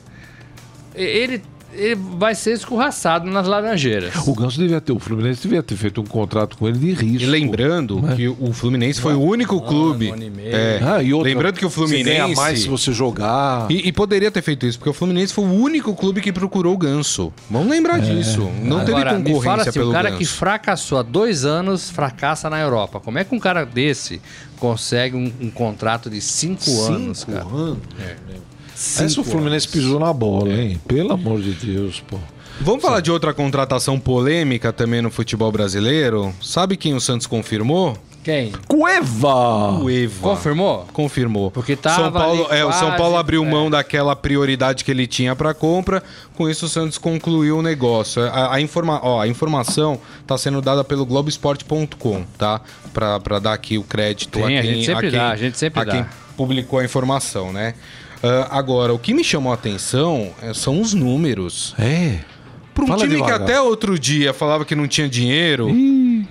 [0.93, 1.41] Ele,
[1.75, 4.13] ele vai ser escorraçado nas laranjeiras.
[4.27, 7.23] O Ganso devia ter, o Fluminense devia ter feito um contrato com ele de risco.
[7.23, 10.09] E lembrando que o Fluminense foi o único clube.
[10.09, 10.55] ano e meio.
[10.55, 12.41] É, Ah, e outra, lembrando que o Você ganha Fluminense.
[12.41, 13.69] mais se você jogar.
[13.69, 16.73] E, e poderia ter feito isso, porque o Fluminense foi o único clube que procurou
[16.73, 17.31] o Ganso.
[17.49, 18.49] Vamos lembrar disso.
[18.61, 20.19] Não Agora, teve me fala concorrência assim, pelo o cara Ganso.
[20.19, 22.99] que fracassou há dois anos, fracassa na Europa.
[22.99, 24.21] Como é que um cara desse
[24.59, 27.45] consegue um, um contrato de cinco, anos, Cinco cara?
[27.45, 27.77] anos.
[27.77, 30.79] Cinco Essa o Fluminense pisou na bola, hein?
[30.88, 32.17] Pelo amor de Deus, pô.
[32.61, 36.33] Vamos falar de outra contratação polêmica também no futebol brasileiro?
[36.41, 37.97] Sabe quem o Santos confirmou?
[38.23, 38.51] Quem?
[38.67, 39.79] Cueva!
[39.83, 40.21] O Eva.
[40.29, 40.88] Confirmou?
[40.91, 41.51] Confirmou.
[41.51, 43.47] Porque tava São Paulo, ali é, o São Paulo abriu é.
[43.49, 46.01] mão daquela prioridade que ele tinha para compra.
[46.35, 48.23] Com isso, o Santos concluiu o negócio.
[48.23, 52.61] A, a informa, ó, a informação está sendo dada pelo Globoesporte.com, tá?
[52.93, 55.57] Para dar aqui o crédito Tem, a a quem, gente sempre quem- dá, a gente
[55.57, 55.91] sempre a dá.
[55.91, 57.75] quem- publicou a informação, né?
[58.23, 61.75] Ah, agora, o que me chamou a atenção eh, são os números.
[61.78, 62.19] É.
[62.73, 63.38] Para um Fala time devagar.
[63.38, 65.69] que até outro dia falava que não tinha dinheiro,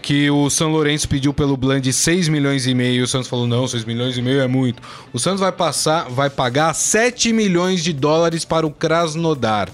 [0.02, 3.46] que o São Lourenço pediu pelo Bland 6 milhões e meio, e o Santos falou:
[3.46, 4.82] não, 6 milhões e meio é muito.
[5.10, 9.70] O Santos vai passar, vai pagar 7 milhões de dólares para o Krasnodar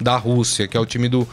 [0.00, 1.26] da Rússia, que é o time do.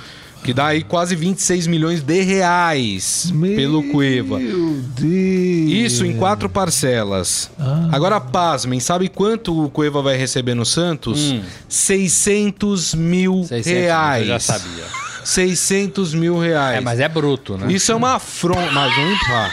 [0.48, 4.40] Que dá aí quase 26 milhões de reais pelo Cueva.
[4.40, 5.92] Meu Deus.
[5.92, 7.52] Isso em quatro parcelas.
[7.60, 7.90] Ah.
[7.92, 11.36] Agora, pasmem, sabe quanto o Cueva vai receber no Santos?
[11.68, 14.22] 600 mil 600 reais.
[14.22, 14.86] Eu já sabia.
[15.26, 16.78] 600 mil reais.
[16.78, 17.70] É, mas é bruto, né?
[17.70, 18.72] Isso é uma afronta.
[18.72, 19.52] Mas vamos lá.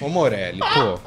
[0.00, 1.00] Ô, Morelli, pô.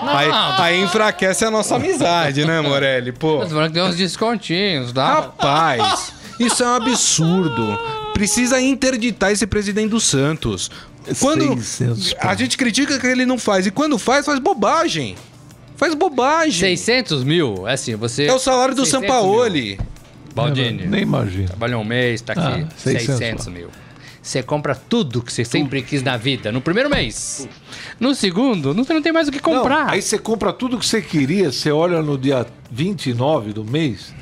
[0.00, 3.12] aí, aí enfraquece a nossa amizade, né, Morelli?
[3.12, 3.46] Pô.
[3.46, 5.16] Falando que tem uns descontinhos, tá?
[5.16, 7.78] Rapaz, isso é um absurdo.
[8.12, 10.70] Precisa interditar esse presidente do Santos.
[11.20, 15.16] Quando 600 a gente critica que ele não faz e quando faz, faz bobagem.
[15.76, 16.52] Faz bobagem.
[16.76, 18.26] 600 mil, é assim, você...
[18.26, 19.80] É o salário do 600 Sampaoli.
[20.34, 21.46] Baldini, Nem imagino.
[21.48, 23.68] trabalhou um mês, tá aqui, Ah, 600 600, mil.
[24.22, 27.48] Você compra tudo que você sempre quis na vida, no primeiro mês.
[27.98, 29.86] No segundo, não, você não tem mais o que comprar.
[29.86, 34.14] Não, aí você compra tudo que você queria, você olha no dia 29 do mês,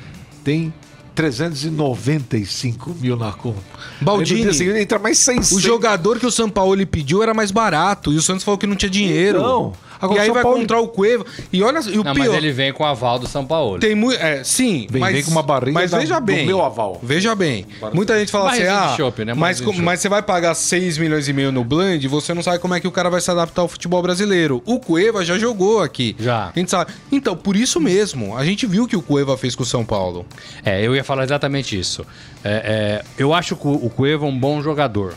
[0.43, 0.73] tem
[1.21, 3.61] 395 mil na conta.
[4.01, 4.49] Baldini.
[4.49, 5.53] Aí seguinte entra mais 600.
[5.53, 8.75] O jogador que o Sampaoli pediu era mais barato e o Santos falou que não
[8.75, 9.43] tinha dinheiro.
[9.43, 9.75] Não.
[10.01, 11.27] Agora e aí o vai Sampaoli- encontrar o Cueva.
[11.53, 12.27] E olha, e o não, pior.
[12.27, 13.79] mas ele vem com o aval do São Paulo.
[13.79, 14.21] Tem muito.
[14.21, 16.47] É, sim, Vem- mas, vem com uma barriga Mas da- veja do bem.
[16.47, 16.99] meu aval.
[17.03, 17.67] Veja bem.
[17.93, 19.35] Muita gente fala assim: de ah, chopp, né?
[19.35, 19.85] mas, Barriga de co- chopp.
[19.85, 22.81] mas você vai pagar 6 milhões e meio no Bland, você não sabe como é
[22.81, 24.63] que o cara vai se adaptar ao futebol brasileiro.
[24.65, 26.17] O Cueva já jogou aqui.
[26.19, 26.51] Já.
[26.55, 26.93] A gente sabe.
[27.13, 29.85] Então, por isso mesmo, a gente viu o que o Cueva fez com o São
[29.85, 30.25] Paulo.
[30.65, 32.07] É, eu ia falar exatamente isso.
[32.43, 35.15] É, é, eu acho que o o Cueva é um bom jogador.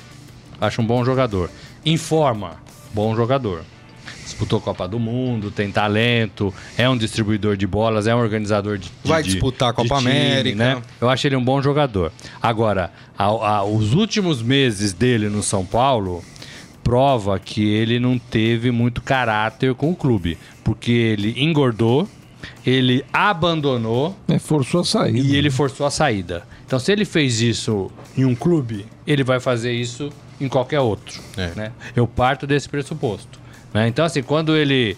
[0.60, 1.50] Acho um bom jogador.
[1.86, 2.58] Informa,
[2.94, 3.62] bom jogador.
[4.34, 8.90] Disputou Copa do Mundo, tem talento, é um distribuidor de bolas, é um organizador de.
[9.04, 10.56] de- Vai disputar a Copa time, América.
[10.58, 10.82] né?
[11.00, 12.12] Eu acho ele um bom jogador.
[12.42, 16.24] Agora, a- a- os últimos meses dele no São Paulo
[16.84, 20.38] prova que ele não teve muito caráter com o clube.
[20.64, 22.10] Porque ele engordou,
[22.66, 25.16] ele abandonou É, forçou a sair.
[25.18, 26.44] e ele forçou a saída.
[26.66, 30.10] Então, se ele fez isso em um clube, ele vai fazer isso
[30.42, 31.22] em qualquer outro.
[31.38, 31.52] É.
[31.56, 31.72] Né?
[31.96, 33.43] Eu parto desse pressuposto.
[33.74, 33.88] Né?
[33.88, 34.96] Então, assim, quando ele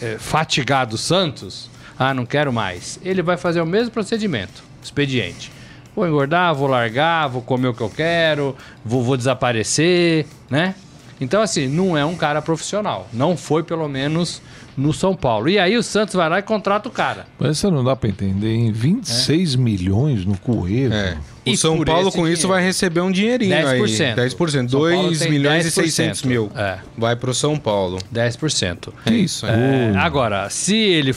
[0.00, 5.52] é, fatigar do Santos, ah, não quero mais, ele vai fazer o mesmo procedimento, expediente.
[5.94, 10.74] Vou engordar, vou largar, vou comer o que eu quero, vou, vou desaparecer, né?
[11.20, 13.08] Então, assim, não é um cara profissional.
[13.12, 14.42] Não foi, pelo menos,
[14.76, 15.48] no São Paulo.
[15.48, 17.26] E aí o Santos vai lá e contrata o cara.
[17.38, 18.54] Mas isso não dá pra entender.
[18.54, 20.92] Em 26 milhões no Coelho.
[20.92, 21.16] É.
[21.46, 22.48] O E São Paulo, com isso, dinheiro?
[22.48, 24.18] vai receber um dinheirinho 10%.
[24.18, 24.28] aí.
[24.28, 24.68] 10%.
[24.68, 25.72] São Paulo 2 tem milhões e 10%.
[25.84, 26.50] 600 mil.
[26.54, 26.78] É.
[26.98, 27.98] Vai pro São Paulo.
[28.12, 28.88] 10%.
[29.06, 29.52] É isso aí.
[29.52, 31.14] É, agora, se ele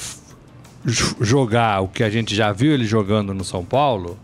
[1.19, 4.17] jogar o que a gente já viu ele jogando no São Paulo,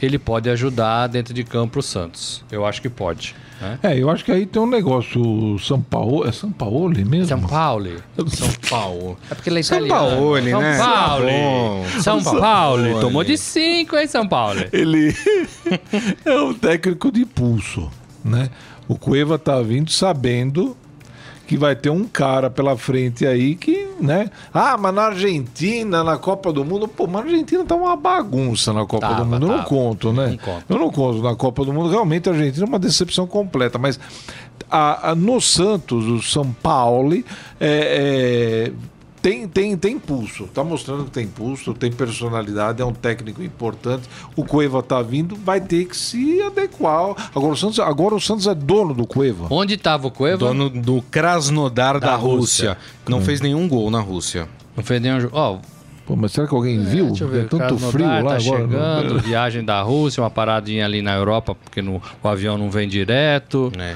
[0.00, 2.44] ele pode ajudar dentro de campo o Santos.
[2.50, 3.34] Eu acho que pode.
[3.62, 3.78] Né?
[3.82, 5.56] É, eu acho que aí tem um negócio.
[5.60, 6.26] São Paulo.
[6.26, 7.26] É São Paulo mesmo?
[7.26, 8.02] São Paulo.
[8.26, 9.16] São Paulo.
[9.30, 9.86] É porque ele é São.
[9.86, 10.78] Paulo, São né?
[10.78, 11.26] Paulo.
[11.26, 11.84] Tá bom.
[11.90, 12.40] São São Paulo.
[12.40, 13.00] Paulo.
[13.00, 14.60] Tomou de 5, hein, São Paulo?
[14.72, 15.14] Ele
[16.26, 17.88] é um técnico de pulso,
[18.24, 18.50] né?
[18.88, 20.76] O Cueva tá vindo sabendo
[21.46, 24.30] que vai ter um cara pela frente aí que, né?
[24.54, 28.72] Ah, mas na Argentina, na Copa do Mundo, pô, mas na Argentina tá uma bagunça
[28.72, 29.46] na Copa Tava, do Mundo.
[29.46, 30.38] Eu não conto, né?
[30.68, 31.90] Eu não conto na Copa do Mundo.
[31.90, 33.98] Realmente a Argentina é uma decepção completa, mas
[34.70, 37.22] a- a- no Santos, o São Paulo, é,
[37.60, 38.72] é,
[39.22, 44.08] tem, tem, tem pulso, tá mostrando que tem pulso, tem personalidade, é um técnico importante.
[44.34, 47.30] O Cueva tá vindo, vai ter que se adequar.
[47.32, 49.46] Agora o Santos, agora o Santos é dono do Cueva.
[49.48, 50.38] Onde tava o Cueva?
[50.38, 52.70] Dono do Krasnodar da, Da Rússia.
[52.70, 52.78] Rússia.
[53.08, 54.48] Não fez nenhum gol na Rússia.
[54.76, 55.36] Não fez nenhum jogo.
[55.36, 55.58] Ó,
[56.04, 57.06] Pô, mas será que alguém viu?
[57.06, 58.40] Deixa eu ver, é tanto Krasnodar frio lá tá agora.
[58.40, 62.88] chegando, viagem da Rússia, uma paradinha ali na Europa, porque no, o avião não vem
[62.88, 63.70] direto.
[63.78, 63.94] É.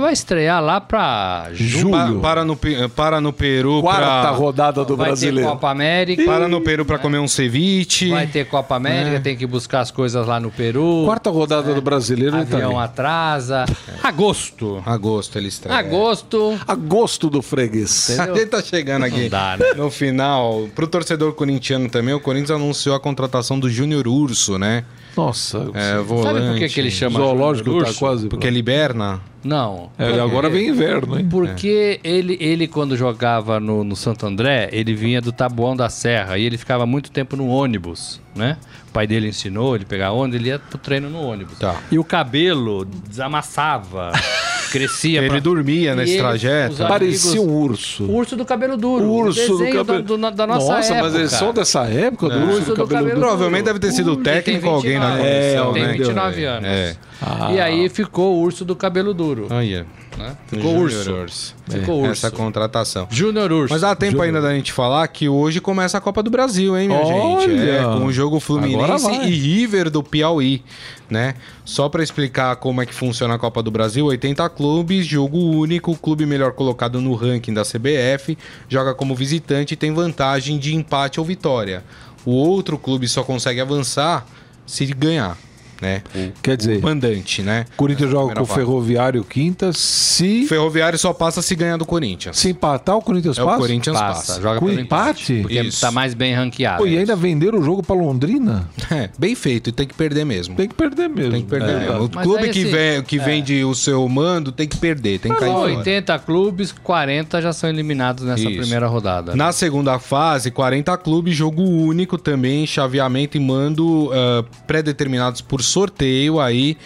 [0.00, 1.90] Vai estrear lá pra Julho.
[2.20, 2.56] Pa- para, no,
[2.94, 4.30] para no Peru Quarta pra...
[4.30, 5.48] rodada do vai brasileiro.
[5.48, 6.24] ter Copa América.
[6.24, 8.10] Para no Peru pra comer um ceviche.
[8.10, 11.02] Vai ter Copa América, tem que buscar as coisas lá no Peru.
[11.04, 13.64] Quarta rodada do brasileiro tá avião atrasa.
[14.02, 14.82] Agosto.
[14.84, 15.78] Agosto ele estreia.
[15.78, 16.58] Agosto.
[16.66, 18.10] Agosto do freguês.
[18.10, 18.36] Entendeu?
[18.36, 19.28] Ele tá chegando aqui.
[19.28, 19.74] Dá, né?
[19.76, 24.84] No final, pro torcedor corintiano também, o Corinthians anunciou a contratação do Júnior Urso, né?
[25.16, 26.26] Nossa, É, volante.
[26.38, 27.98] Sabe por que, que ele chama zoológico Júnior tá Urso?
[27.98, 28.28] quase.
[28.28, 29.20] Porque ele hiberna?
[29.44, 29.90] Não.
[29.98, 31.26] É, Porque- agora vem inverno, hein?
[31.28, 36.38] Porque ele, ele, quando jogava no, no Santo André, ele vinha do Taboão da Serra
[36.38, 38.56] e ele ficava muito tempo no ônibus, né?
[38.88, 41.58] O pai dele ensinou ele pegar ônibus, ele ia pro treino no ônibus.
[41.58, 41.80] Tá.
[41.90, 44.12] E o cabelo desamassava.
[44.72, 45.18] crescia.
[45.20, 46.76] Ele pra- dormia E nesse trajeto.
[46.88, 48.04] Parecia amigos- um urso.
[48.04, 49.04] O urso do cabelo duro.
[49.04, 50.02] O urso o do desenho cabelo.
[50.02, 51.02] da, do- da nossa Nossa, época.
[51.02, 52.44] mas eles são dessa época do É.
[52.44, 53.20] urso, do do cabelo, cabelo duro.
[53.20, 55.92] Provavelmente deve ter sido Ele técnico tem ou alguém na 29, comissão, tem né?
[55.92, 56.68] 29 anos.
[56.68, 56.96] É.
[57.20, 57.52] Ah.
[57.52, 59.46] E aí ficou o urso do cabelo duro.
[59.50, 59.86] Olha.
[60.16, 60.36] Né?
[60.46, 61.54] Ficou urso.
[61.68, 62.26] Ficou urso.
[62.26, 63.06] Essa contratação.
[63.10, 63.72] Júnior Urso.
[63.72, 64.26] Mas dá tempo Júnior.
[64.26, 67.40] ainda da gente falar que hoje começa a Copa do Brasil, hein, minha Olha!
[67.40, 67.68] gente?
[67.68, 70.62] É, com o jogo Fluminense e River do Piauí,
[71.08, 71.34] né?
[71.64, 75.92] Só pra explicar como é que funciona a Copa do Brasil, 80 clubes, jogo único,
[75.92, 78.36] o clube melhor colocado no ranking da CBF,
[78.68, 81.84] joga como visitante e tem vantagem de empate ou vitória.
[82.24, 84.26] O outro clube só consegue avançar
[84.66, 85.36] se ganhar,
[85.82, 86.02] né?
[86.14, 87.66] O Quer dizer, mandante, né?
[87.76, 88.46] Corinthians joga com o.
[88.46, 89.72] Ferroviário quinta.
[89.72, 92.38] Se, O Ferroviário só passa se ganhar do Corinthians.
[92.38, 93.58] se empatar, o Corinthians É o passa?
[93.58, 94.40] Corinthians passa, passa.
[94.42, 95.40] joga Com pelo empate?
[95.42, 95.80] Porque Isso.
[95.80, 96.78] tá mais bem ranqueado.
[96.78, 98.68] Pô, e ainda venderam o jogo pra Londrina?
[98.90, 100.54] É, bem feito, e tem que perder mesmo.
[100.54, 101.32] Tem que perder mesmo.
[101.32, 101.78] Tem que perder É.
[101.80, 102.04] mesmo.
[102.04, 105.32] O Mas clube que, assim, vem, que vende o seu mando tem que perder, tem
[105.32, 105.76] que cair São fora.
[105.78, 108.60] 80 clubes, 40 já são eliminados nessa Isso.
[108.60, 109.34] primeira rodada.
[109.34, 116.40] Na segunda fase, 40 clubes, jogo único também, chaveamento e mando ah, pré-determinados por sorteio
[116.40, 116.76] aí.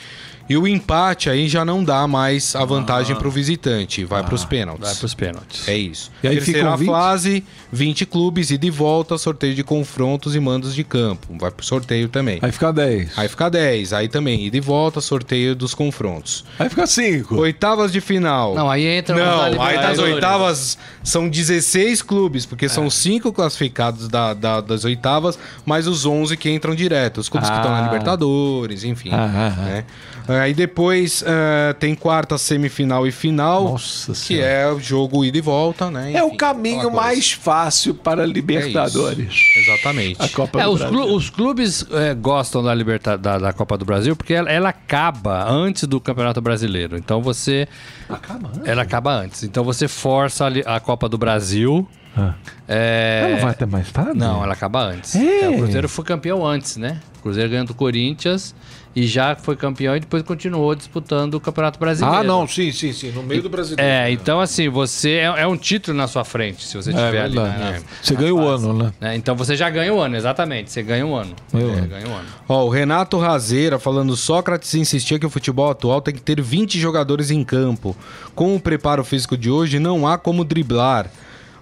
[0.48, 4.86] E o empate aí já não dá mais a vantagem pro visitante, vai pros pênaltis.
[4.86, 5.66] Vai pros pênaltis.
[5.68, 6.10] É isso.
[6.22, 6.86] E aí Terceira ficam 20?
[6.88, 11.34] fase, 20 clubes, ida e volta, sorteio de confrontos e mandos de campo.
[11.38, 12.38] Vai pro sorteio também.
[12.42, 13.18] Aí fica 10.
[13.18, 16.44] Aí fica 10, aí também, ida e volta, sorteio dos confrontos.
[16.58, 17.34] Aí fica 5.
[17.36, 18.54] Oitavas de final.
[18.54, 22.68] Não, aí entra Não, os aí das oitavas são 16 clubes, porque É.
[22.68, 27.18] são cinco classificados da, da- das oitavas, mais os 11 que entram direto.
[27.18, 27.82] Os clubes que estão na Ah.
[27.86, 29.10] Libertadores, enfim.
[29.12, 29.62] Ah, ah, ah.
[29.64, 29.84] né?
[30.28, 34.46] Aí depois ah, tem quarta, semifinal e final, Nossa que Senhora.
[34.46, 36.12] é o jogo ida e volta, né?
[36.12, 39.34] É o Enfim, caminho mais fácil para a Libertadores.
[39.56, 40.20] Exatamente.
[40.22, 40.98] A Copa É, do os, Brasil.
[40.98, 44.68] clu- os clubes é, gostam da, liberta da, da Copa do Brasil porque ela, ela
[44.70, 46.96] acaba antes do Campeonato Brasileiro.
[46.96, 47.68] Então você.
[48.08, 48.62] Acaba, né?
[48.64, 49.42] Ela acaba antes.
[49.44, 51.86] Então você força a, a Copa do Brasil.
[52.16, 52.32] Ah.
[52.66, 54.18] é, Ela vai até mais tarde?
[54.18, 55.14] Não, ela acaba antes.
[55.14, 55.44] É.
[55.44, 56.98] É, o Cruzeiro foi campeão antes, né?
[57.18, 58.54] O Cruzeiro ganhou do Corinthians
[58.96, 62.18] e já foi campeão e depois continuou disputando o Campeonato Brasileiro.
[62.18, 63.10] Ah, não, sim, sim, sim.
[63.12, 63.82] No meio do brasileiro.
[63.88, 67.20] É, então assim, você é, é um título na sua frente, se você É tiver
[67.24, 67.34] ali.
[67.36, 67.58] verdade.
[67.58, 68.92] né, Você ganha o ano, né?
[68.98, 69.14] né?
[69.14, 70.72] Então você já ganha o ano, exatamente.
[70.72, 71.36] Você ganha o ano.
[71.52, 72.26] É, ganha o ano.
[72.48, 76.80] Ó, o Renato Razeira falando Sócrates insistia que o futebol atual tem que ter 20
[76.80, 77.94] jogadores em campo.
[78.34, 81.10] Com o preparo físico de hoje, não há como driblar.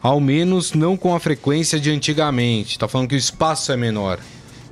[0.00, 2.78] Ao menos não com a frequência de antigamente.
[2.78, 4.20] Tá falando que o espaço é menor,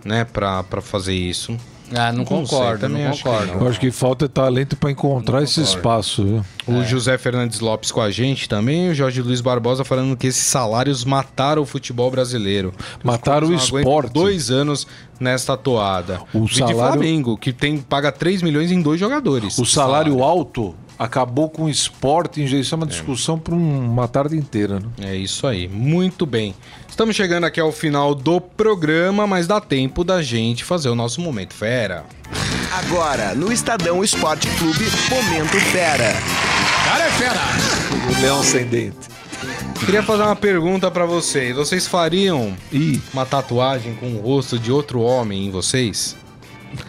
[0.04, 1.56] né, pra, pra fazer isso.
[1.94, 3.52] Ah, não, Não sei, concordo, também não acho que concordo.
[3.52, 6.44] Eu acho que falta talento para encontrar esse espaço, viu?
[6.66, 10.44] O José Fernandes Lopes com a gente também, o Jorge Luiz Barbosa falando que esses
[10.44, 12.72] salários mataram o futebol brasileiro.
[12.72, 14.12] Que os Mataram o esporte.
[14.12, 14.86] Dois anos
[15.20, 16.20] nesta toada.
[16.32, 19.58] O Vide salário- Flamengo, que tem, paga 3 milhões em dois jogadores.
[19.58, 24.36] O salário alto acabou com o esporte em isso é uma discussão para uma tarde
[24.36, 25.12] inteira, né?
[25.12, 26.54] É isso aí, muito bem.
[26.88, 31.20] Estamos chegando aqui ao final do programa, mas dá tempo da gente fazer o nosso
[31.20, 32.04] momento fera.
[32.72, 36.12] Agora, no Estadão Esporte Clube, Momento Fera.
[38.08, 38.96] O leão sem dente.
[39.84, 41.54] Queria fazer uma pergunta pra vocês.
[41.56, 46.16] Vocês fariam Ih, uma tatuagem com o rosto de outro homem em vocês?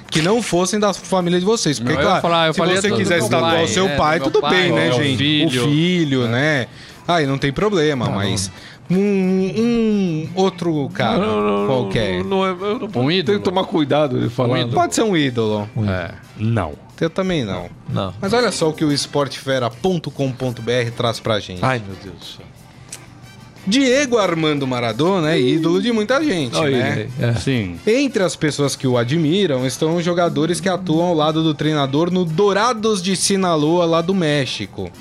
[0.10, 1.80] Que não fossem da família de vocês.
[1.80, 3.64] Porque, Não, eu claro, falar- eu se falei você do- do quisesse meu tatuar pai,
[3.64, 5.18] o seu é, pai, meu tudo pai, bem, né, é, o gente?
[5.18, 6.68] filho, o filho, né?
[7.08, 8.52] Aí não tem problema, mas
[8.90, 11.26] um, um outro cara
[11.68, 12.24] qualquer.
[12.24, 13.38] Não, é- eu não Um Tem ídolo?
[13.40, 14.60] que tomar cuidado de falar.
[14.60, 14.74] ídolo?
[14.76, 15.70] Pode ser um ídolo.
[15.88, 16.74] É, não.
[17.02, 17.70] Eu também não.
[17.90, 18.14] Não.
[18.22, 21.60] Mas olha só o que o esportefera.com.br traz pra gente.
[21.64, 22.46] Ai, meu Deus do céu.
[23.66, 27.08] Diego Armando Maradona é ídolo de muita gente, Olha né?
[27.20, 27.34] É.
[27.36, 27.80] Sim.
[27.88, 32.12] Entre as pessoas que o admiram estão os jogadores que atuam ao lado do treinador
[32.12, 34.92] no Dourados de Sinaloa, lá do México.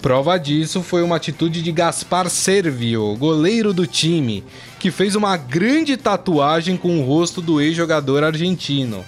[0.00, 4.42] Prova disso foi uma atitude de Gaspar Servio, goleiro do time,
[4.80, 9.04] que fez uma grande tatuagem com o rosto do ex-jogador argentino.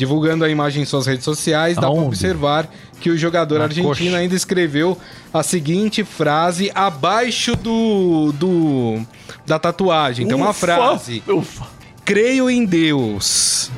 [0.00, 2.06] Divulgando a imagem em suas redes sociais, dá para Aonde?
[2.06, 2.66] observar
[3.02, 4.16] que o jogador Na argentino coxa.
[4.16, 4.96] ainda escreveu
[5.30, 9.02] a seguinte frase abaixo do, do
[9.46, 10.26] da tatuagem.
[10.26, 11.66] Tem uma Ufa, frase: ufa.
[12.02, 13.70] Creio em Deus.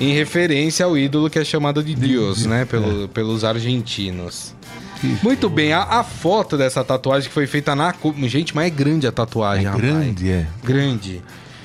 [0.00, 2.64] Em referência ao ídolo que é chamado de Deus, né?
[2.64, 4.54] Pelo, Pelos argentinos.
[5.22, 7.94] Muito bem, a, a foto dessa tatuagem que foi feita na.
[8.22, 9.84] Gente, mas é grande a tatuagem, É rapaz.
[9.86, 10.46] grande, é.
[10.64, 11.20] Grande.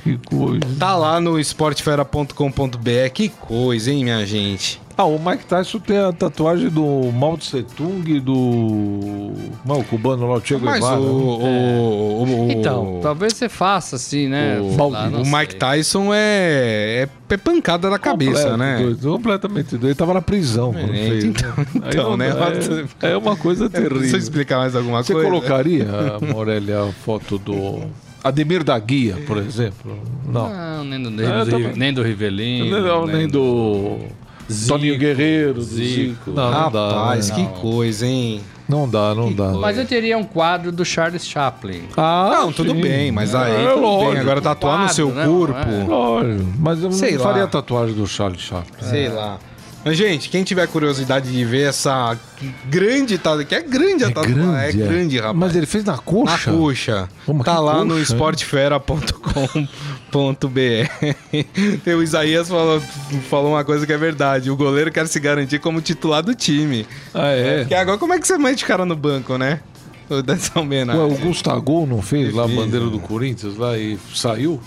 [0.08, 0.62] Que coisa.
[0.80, 3.10] Tá lá no esportefera.com.br.
[3.14, 4.80] Que coisa, hein, minha gente?
[4.99, 9.32] Ah, o Mike Tyson tem a tatuagem do Mao Tse Tung e do.
[9.64, 10.99] Não, o cubano lá, o Che Mas Guevara.
[10.99, 14.60] o, o, o- Então, o- talvez você faça assim, né?
[14.60, 15.55] O- lá, o Mike.
[15.58, 18.80] Tyson é, é pancada da cabeça, né?
[18.82, 19.86] doido, completamente doido.
[19.86, 21.24] Ele tava na prisão quando É, fez.
[21.26, 21.66] então- né?
[21.76, 22.30] Então, né?
[23.03, 24.18] É, é uma coisa Deixa eu terrível.
[24.18, 25.30] explicar mais alguma Você coisa.
[25.30, 25.86] colocaria,
[26.34, 27.82] Morelli, a foto do
[28.28, 29.97] Ademir da Guia, por exemplo?
[30.28, 30.49] Não.
[30.49, 31.73] Não, nem do, É, nem do, também.
[31.75, 32.82] nem do Rivelino.
[32.82, 33.97] Não, nem do
[34.51, 35.86] Zico, Toninho Guerreiro, do Zico.
[35.89, 36.32] Zico.
[36.32, 36.88] Não, não dá.
[36.89, 38.41] Rapaz, que coisa, hein?
[38.67, 39.51] Não dá, não dá.
[39.53, 41.84] Mas eu teria um quadro do Charles Chaplin.
[41.95, 43.82] Ah, Não, tudo bem, mas aí É, tudo bem.
[43.82, 44.21] lógico.
[44.21, 45.25] Agora tatuar no Quadro, seu né?
[45.25, 45.84] corpo, É.
[45.88, 47.23] Lógico, mas eu Sei não lá.
[47.30, 48.88] faria a tatuagem do Charlie Chaplin.
[48.89, 49.39] sei lá.
[49.88, 52.19] Mas, gente, quem tiver curiosidade de ver essa
[52.69, 55.38] grande tatuagem, que é grande a tatuagem, é grande, rapaz.
[55.38, 56.51] Mas ele fez na Na coxa?
[56.51, 57.09] coxa.
[57.25, 58.01] Pô, mas tá lá no coxa, hein?
[58.01, 59.77] esportefera.com.br.
[61.85, 62.81] Tem o Isaías falou,
[63.29, 64.51] falou uma coisa que é verdade.
[64.51, 66.85] O goleiro quer se garantir como titular do time.
[67.13, 67.59] Ah, é?
[67.59, 69.61] Porque agora como é que você mete o cara no banco, né?
[70.09, 71.01] O Dessa Ué, homenagem.
[71.01, 72.91] o Gustavo não fez lá a bandeira né?
[72.91, 74.61] do Corinthians lá e saiu?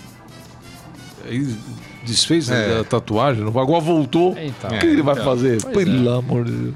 [1.29, 1.55] Aí
[2.03, 2.79] desfez É.
[2.79, 4.37] a tatuagem, não- agora voltou.
[4.41, 4.69] Então.
[4.75, 5.25] o que ele vai então.
[5.25, 5.61] fazer?
[5.73, 6.73] Pois Pelo amor de Deus.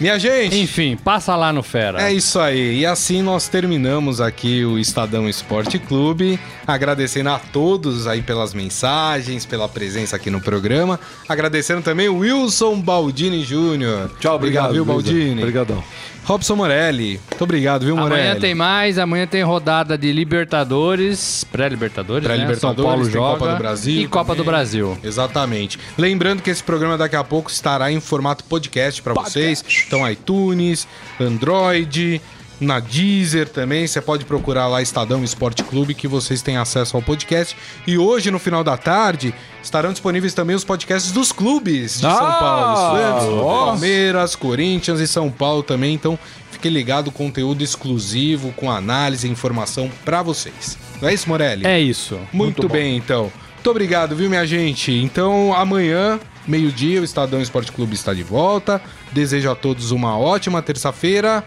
[0.00, 2.00] Minha gente, Enfim, passa lá no Fera.
[2.00, 2.78] É isso aí.
[2.78, 6.38] E assim nós terminamos aqui o Estadão Esporte Clube.
[6.64, 11.00] Agradecendo a todos aí pelas mensagens, pela presença aqui no programa.
[11.28, 14.08] Agradecendo também o Wilson Baldini Júnior.
[14.20, 14.72] Tchau, obrigado.
[14.72, 14.92] viu, Luísa.
[15.02, 15.40] Baldini?
[15.40, 15.82] Obrigadão.
[16.28, 17.18] Robson Morelli.
[17.30, 18.20] Muito obrigado, viu, Morelli?
[18.20, 22.74] Amanhã tem mais, amanhã tem rodada de Libertadores, pré-Libertadores, Pré-Libertadores, né?
[22.74, 24.52] São Paulo joga Copa do Brasil e Copa do também.
[24.52, 24.98] Brasil.
[25.02, 25.78] Exatamente.
[25.96, 29.64] Lembrando que esse programa daqui a pouco estará em formato podcast para vocês.
[29.86, 30.86] Então, iTunes,
[31.18, 32.20] Android,
[32.60, 33.86] na Deezer também.
[33.86, 37.56] Você pode procurar lá Estadão Esporte Clube que vocês têm acesso ao podcast.
[37.86, 39.32] E hoje, no final da tarde,
[39.62, 42.98] estarão disponíveis também os podcasts dos clubes de São Ah, Paulo.
[42.98, 43.44] Santos.
[43.44, 45.94] Palmeiras, Corinthians e São Paulo também.
[45.94, 46.18] Então,
[46.50, 50.76] fique ligado, conteúdo exclusivo com análise e informação para vocês.
[51.00, 51.66] Não é isso, Morelli?
[51.66, 52.18] É isso.
[52.32, 52.74] Muito, bom.
[52.74, 53.30] bem, então.
[53.54, 54.92] Muito obrigado, viu, minha gente?
[54.92, 58.80] Então, amanhã, meio-dia, o Estadão Esporte Clube está de volta.
[59.12, 61.44] Desejo a todos uma ótima terça-feira.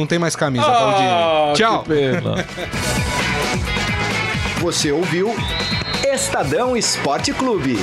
[0.00, 1.08] Não tem mais camisa, Baldini.
[1.54, 1.74] Tchau.
[1.74, 2.46] Ah, Que pena.
[4.62, 5.34] Você ouviu
[6.10, 7.78] Estadão Esporte Clube.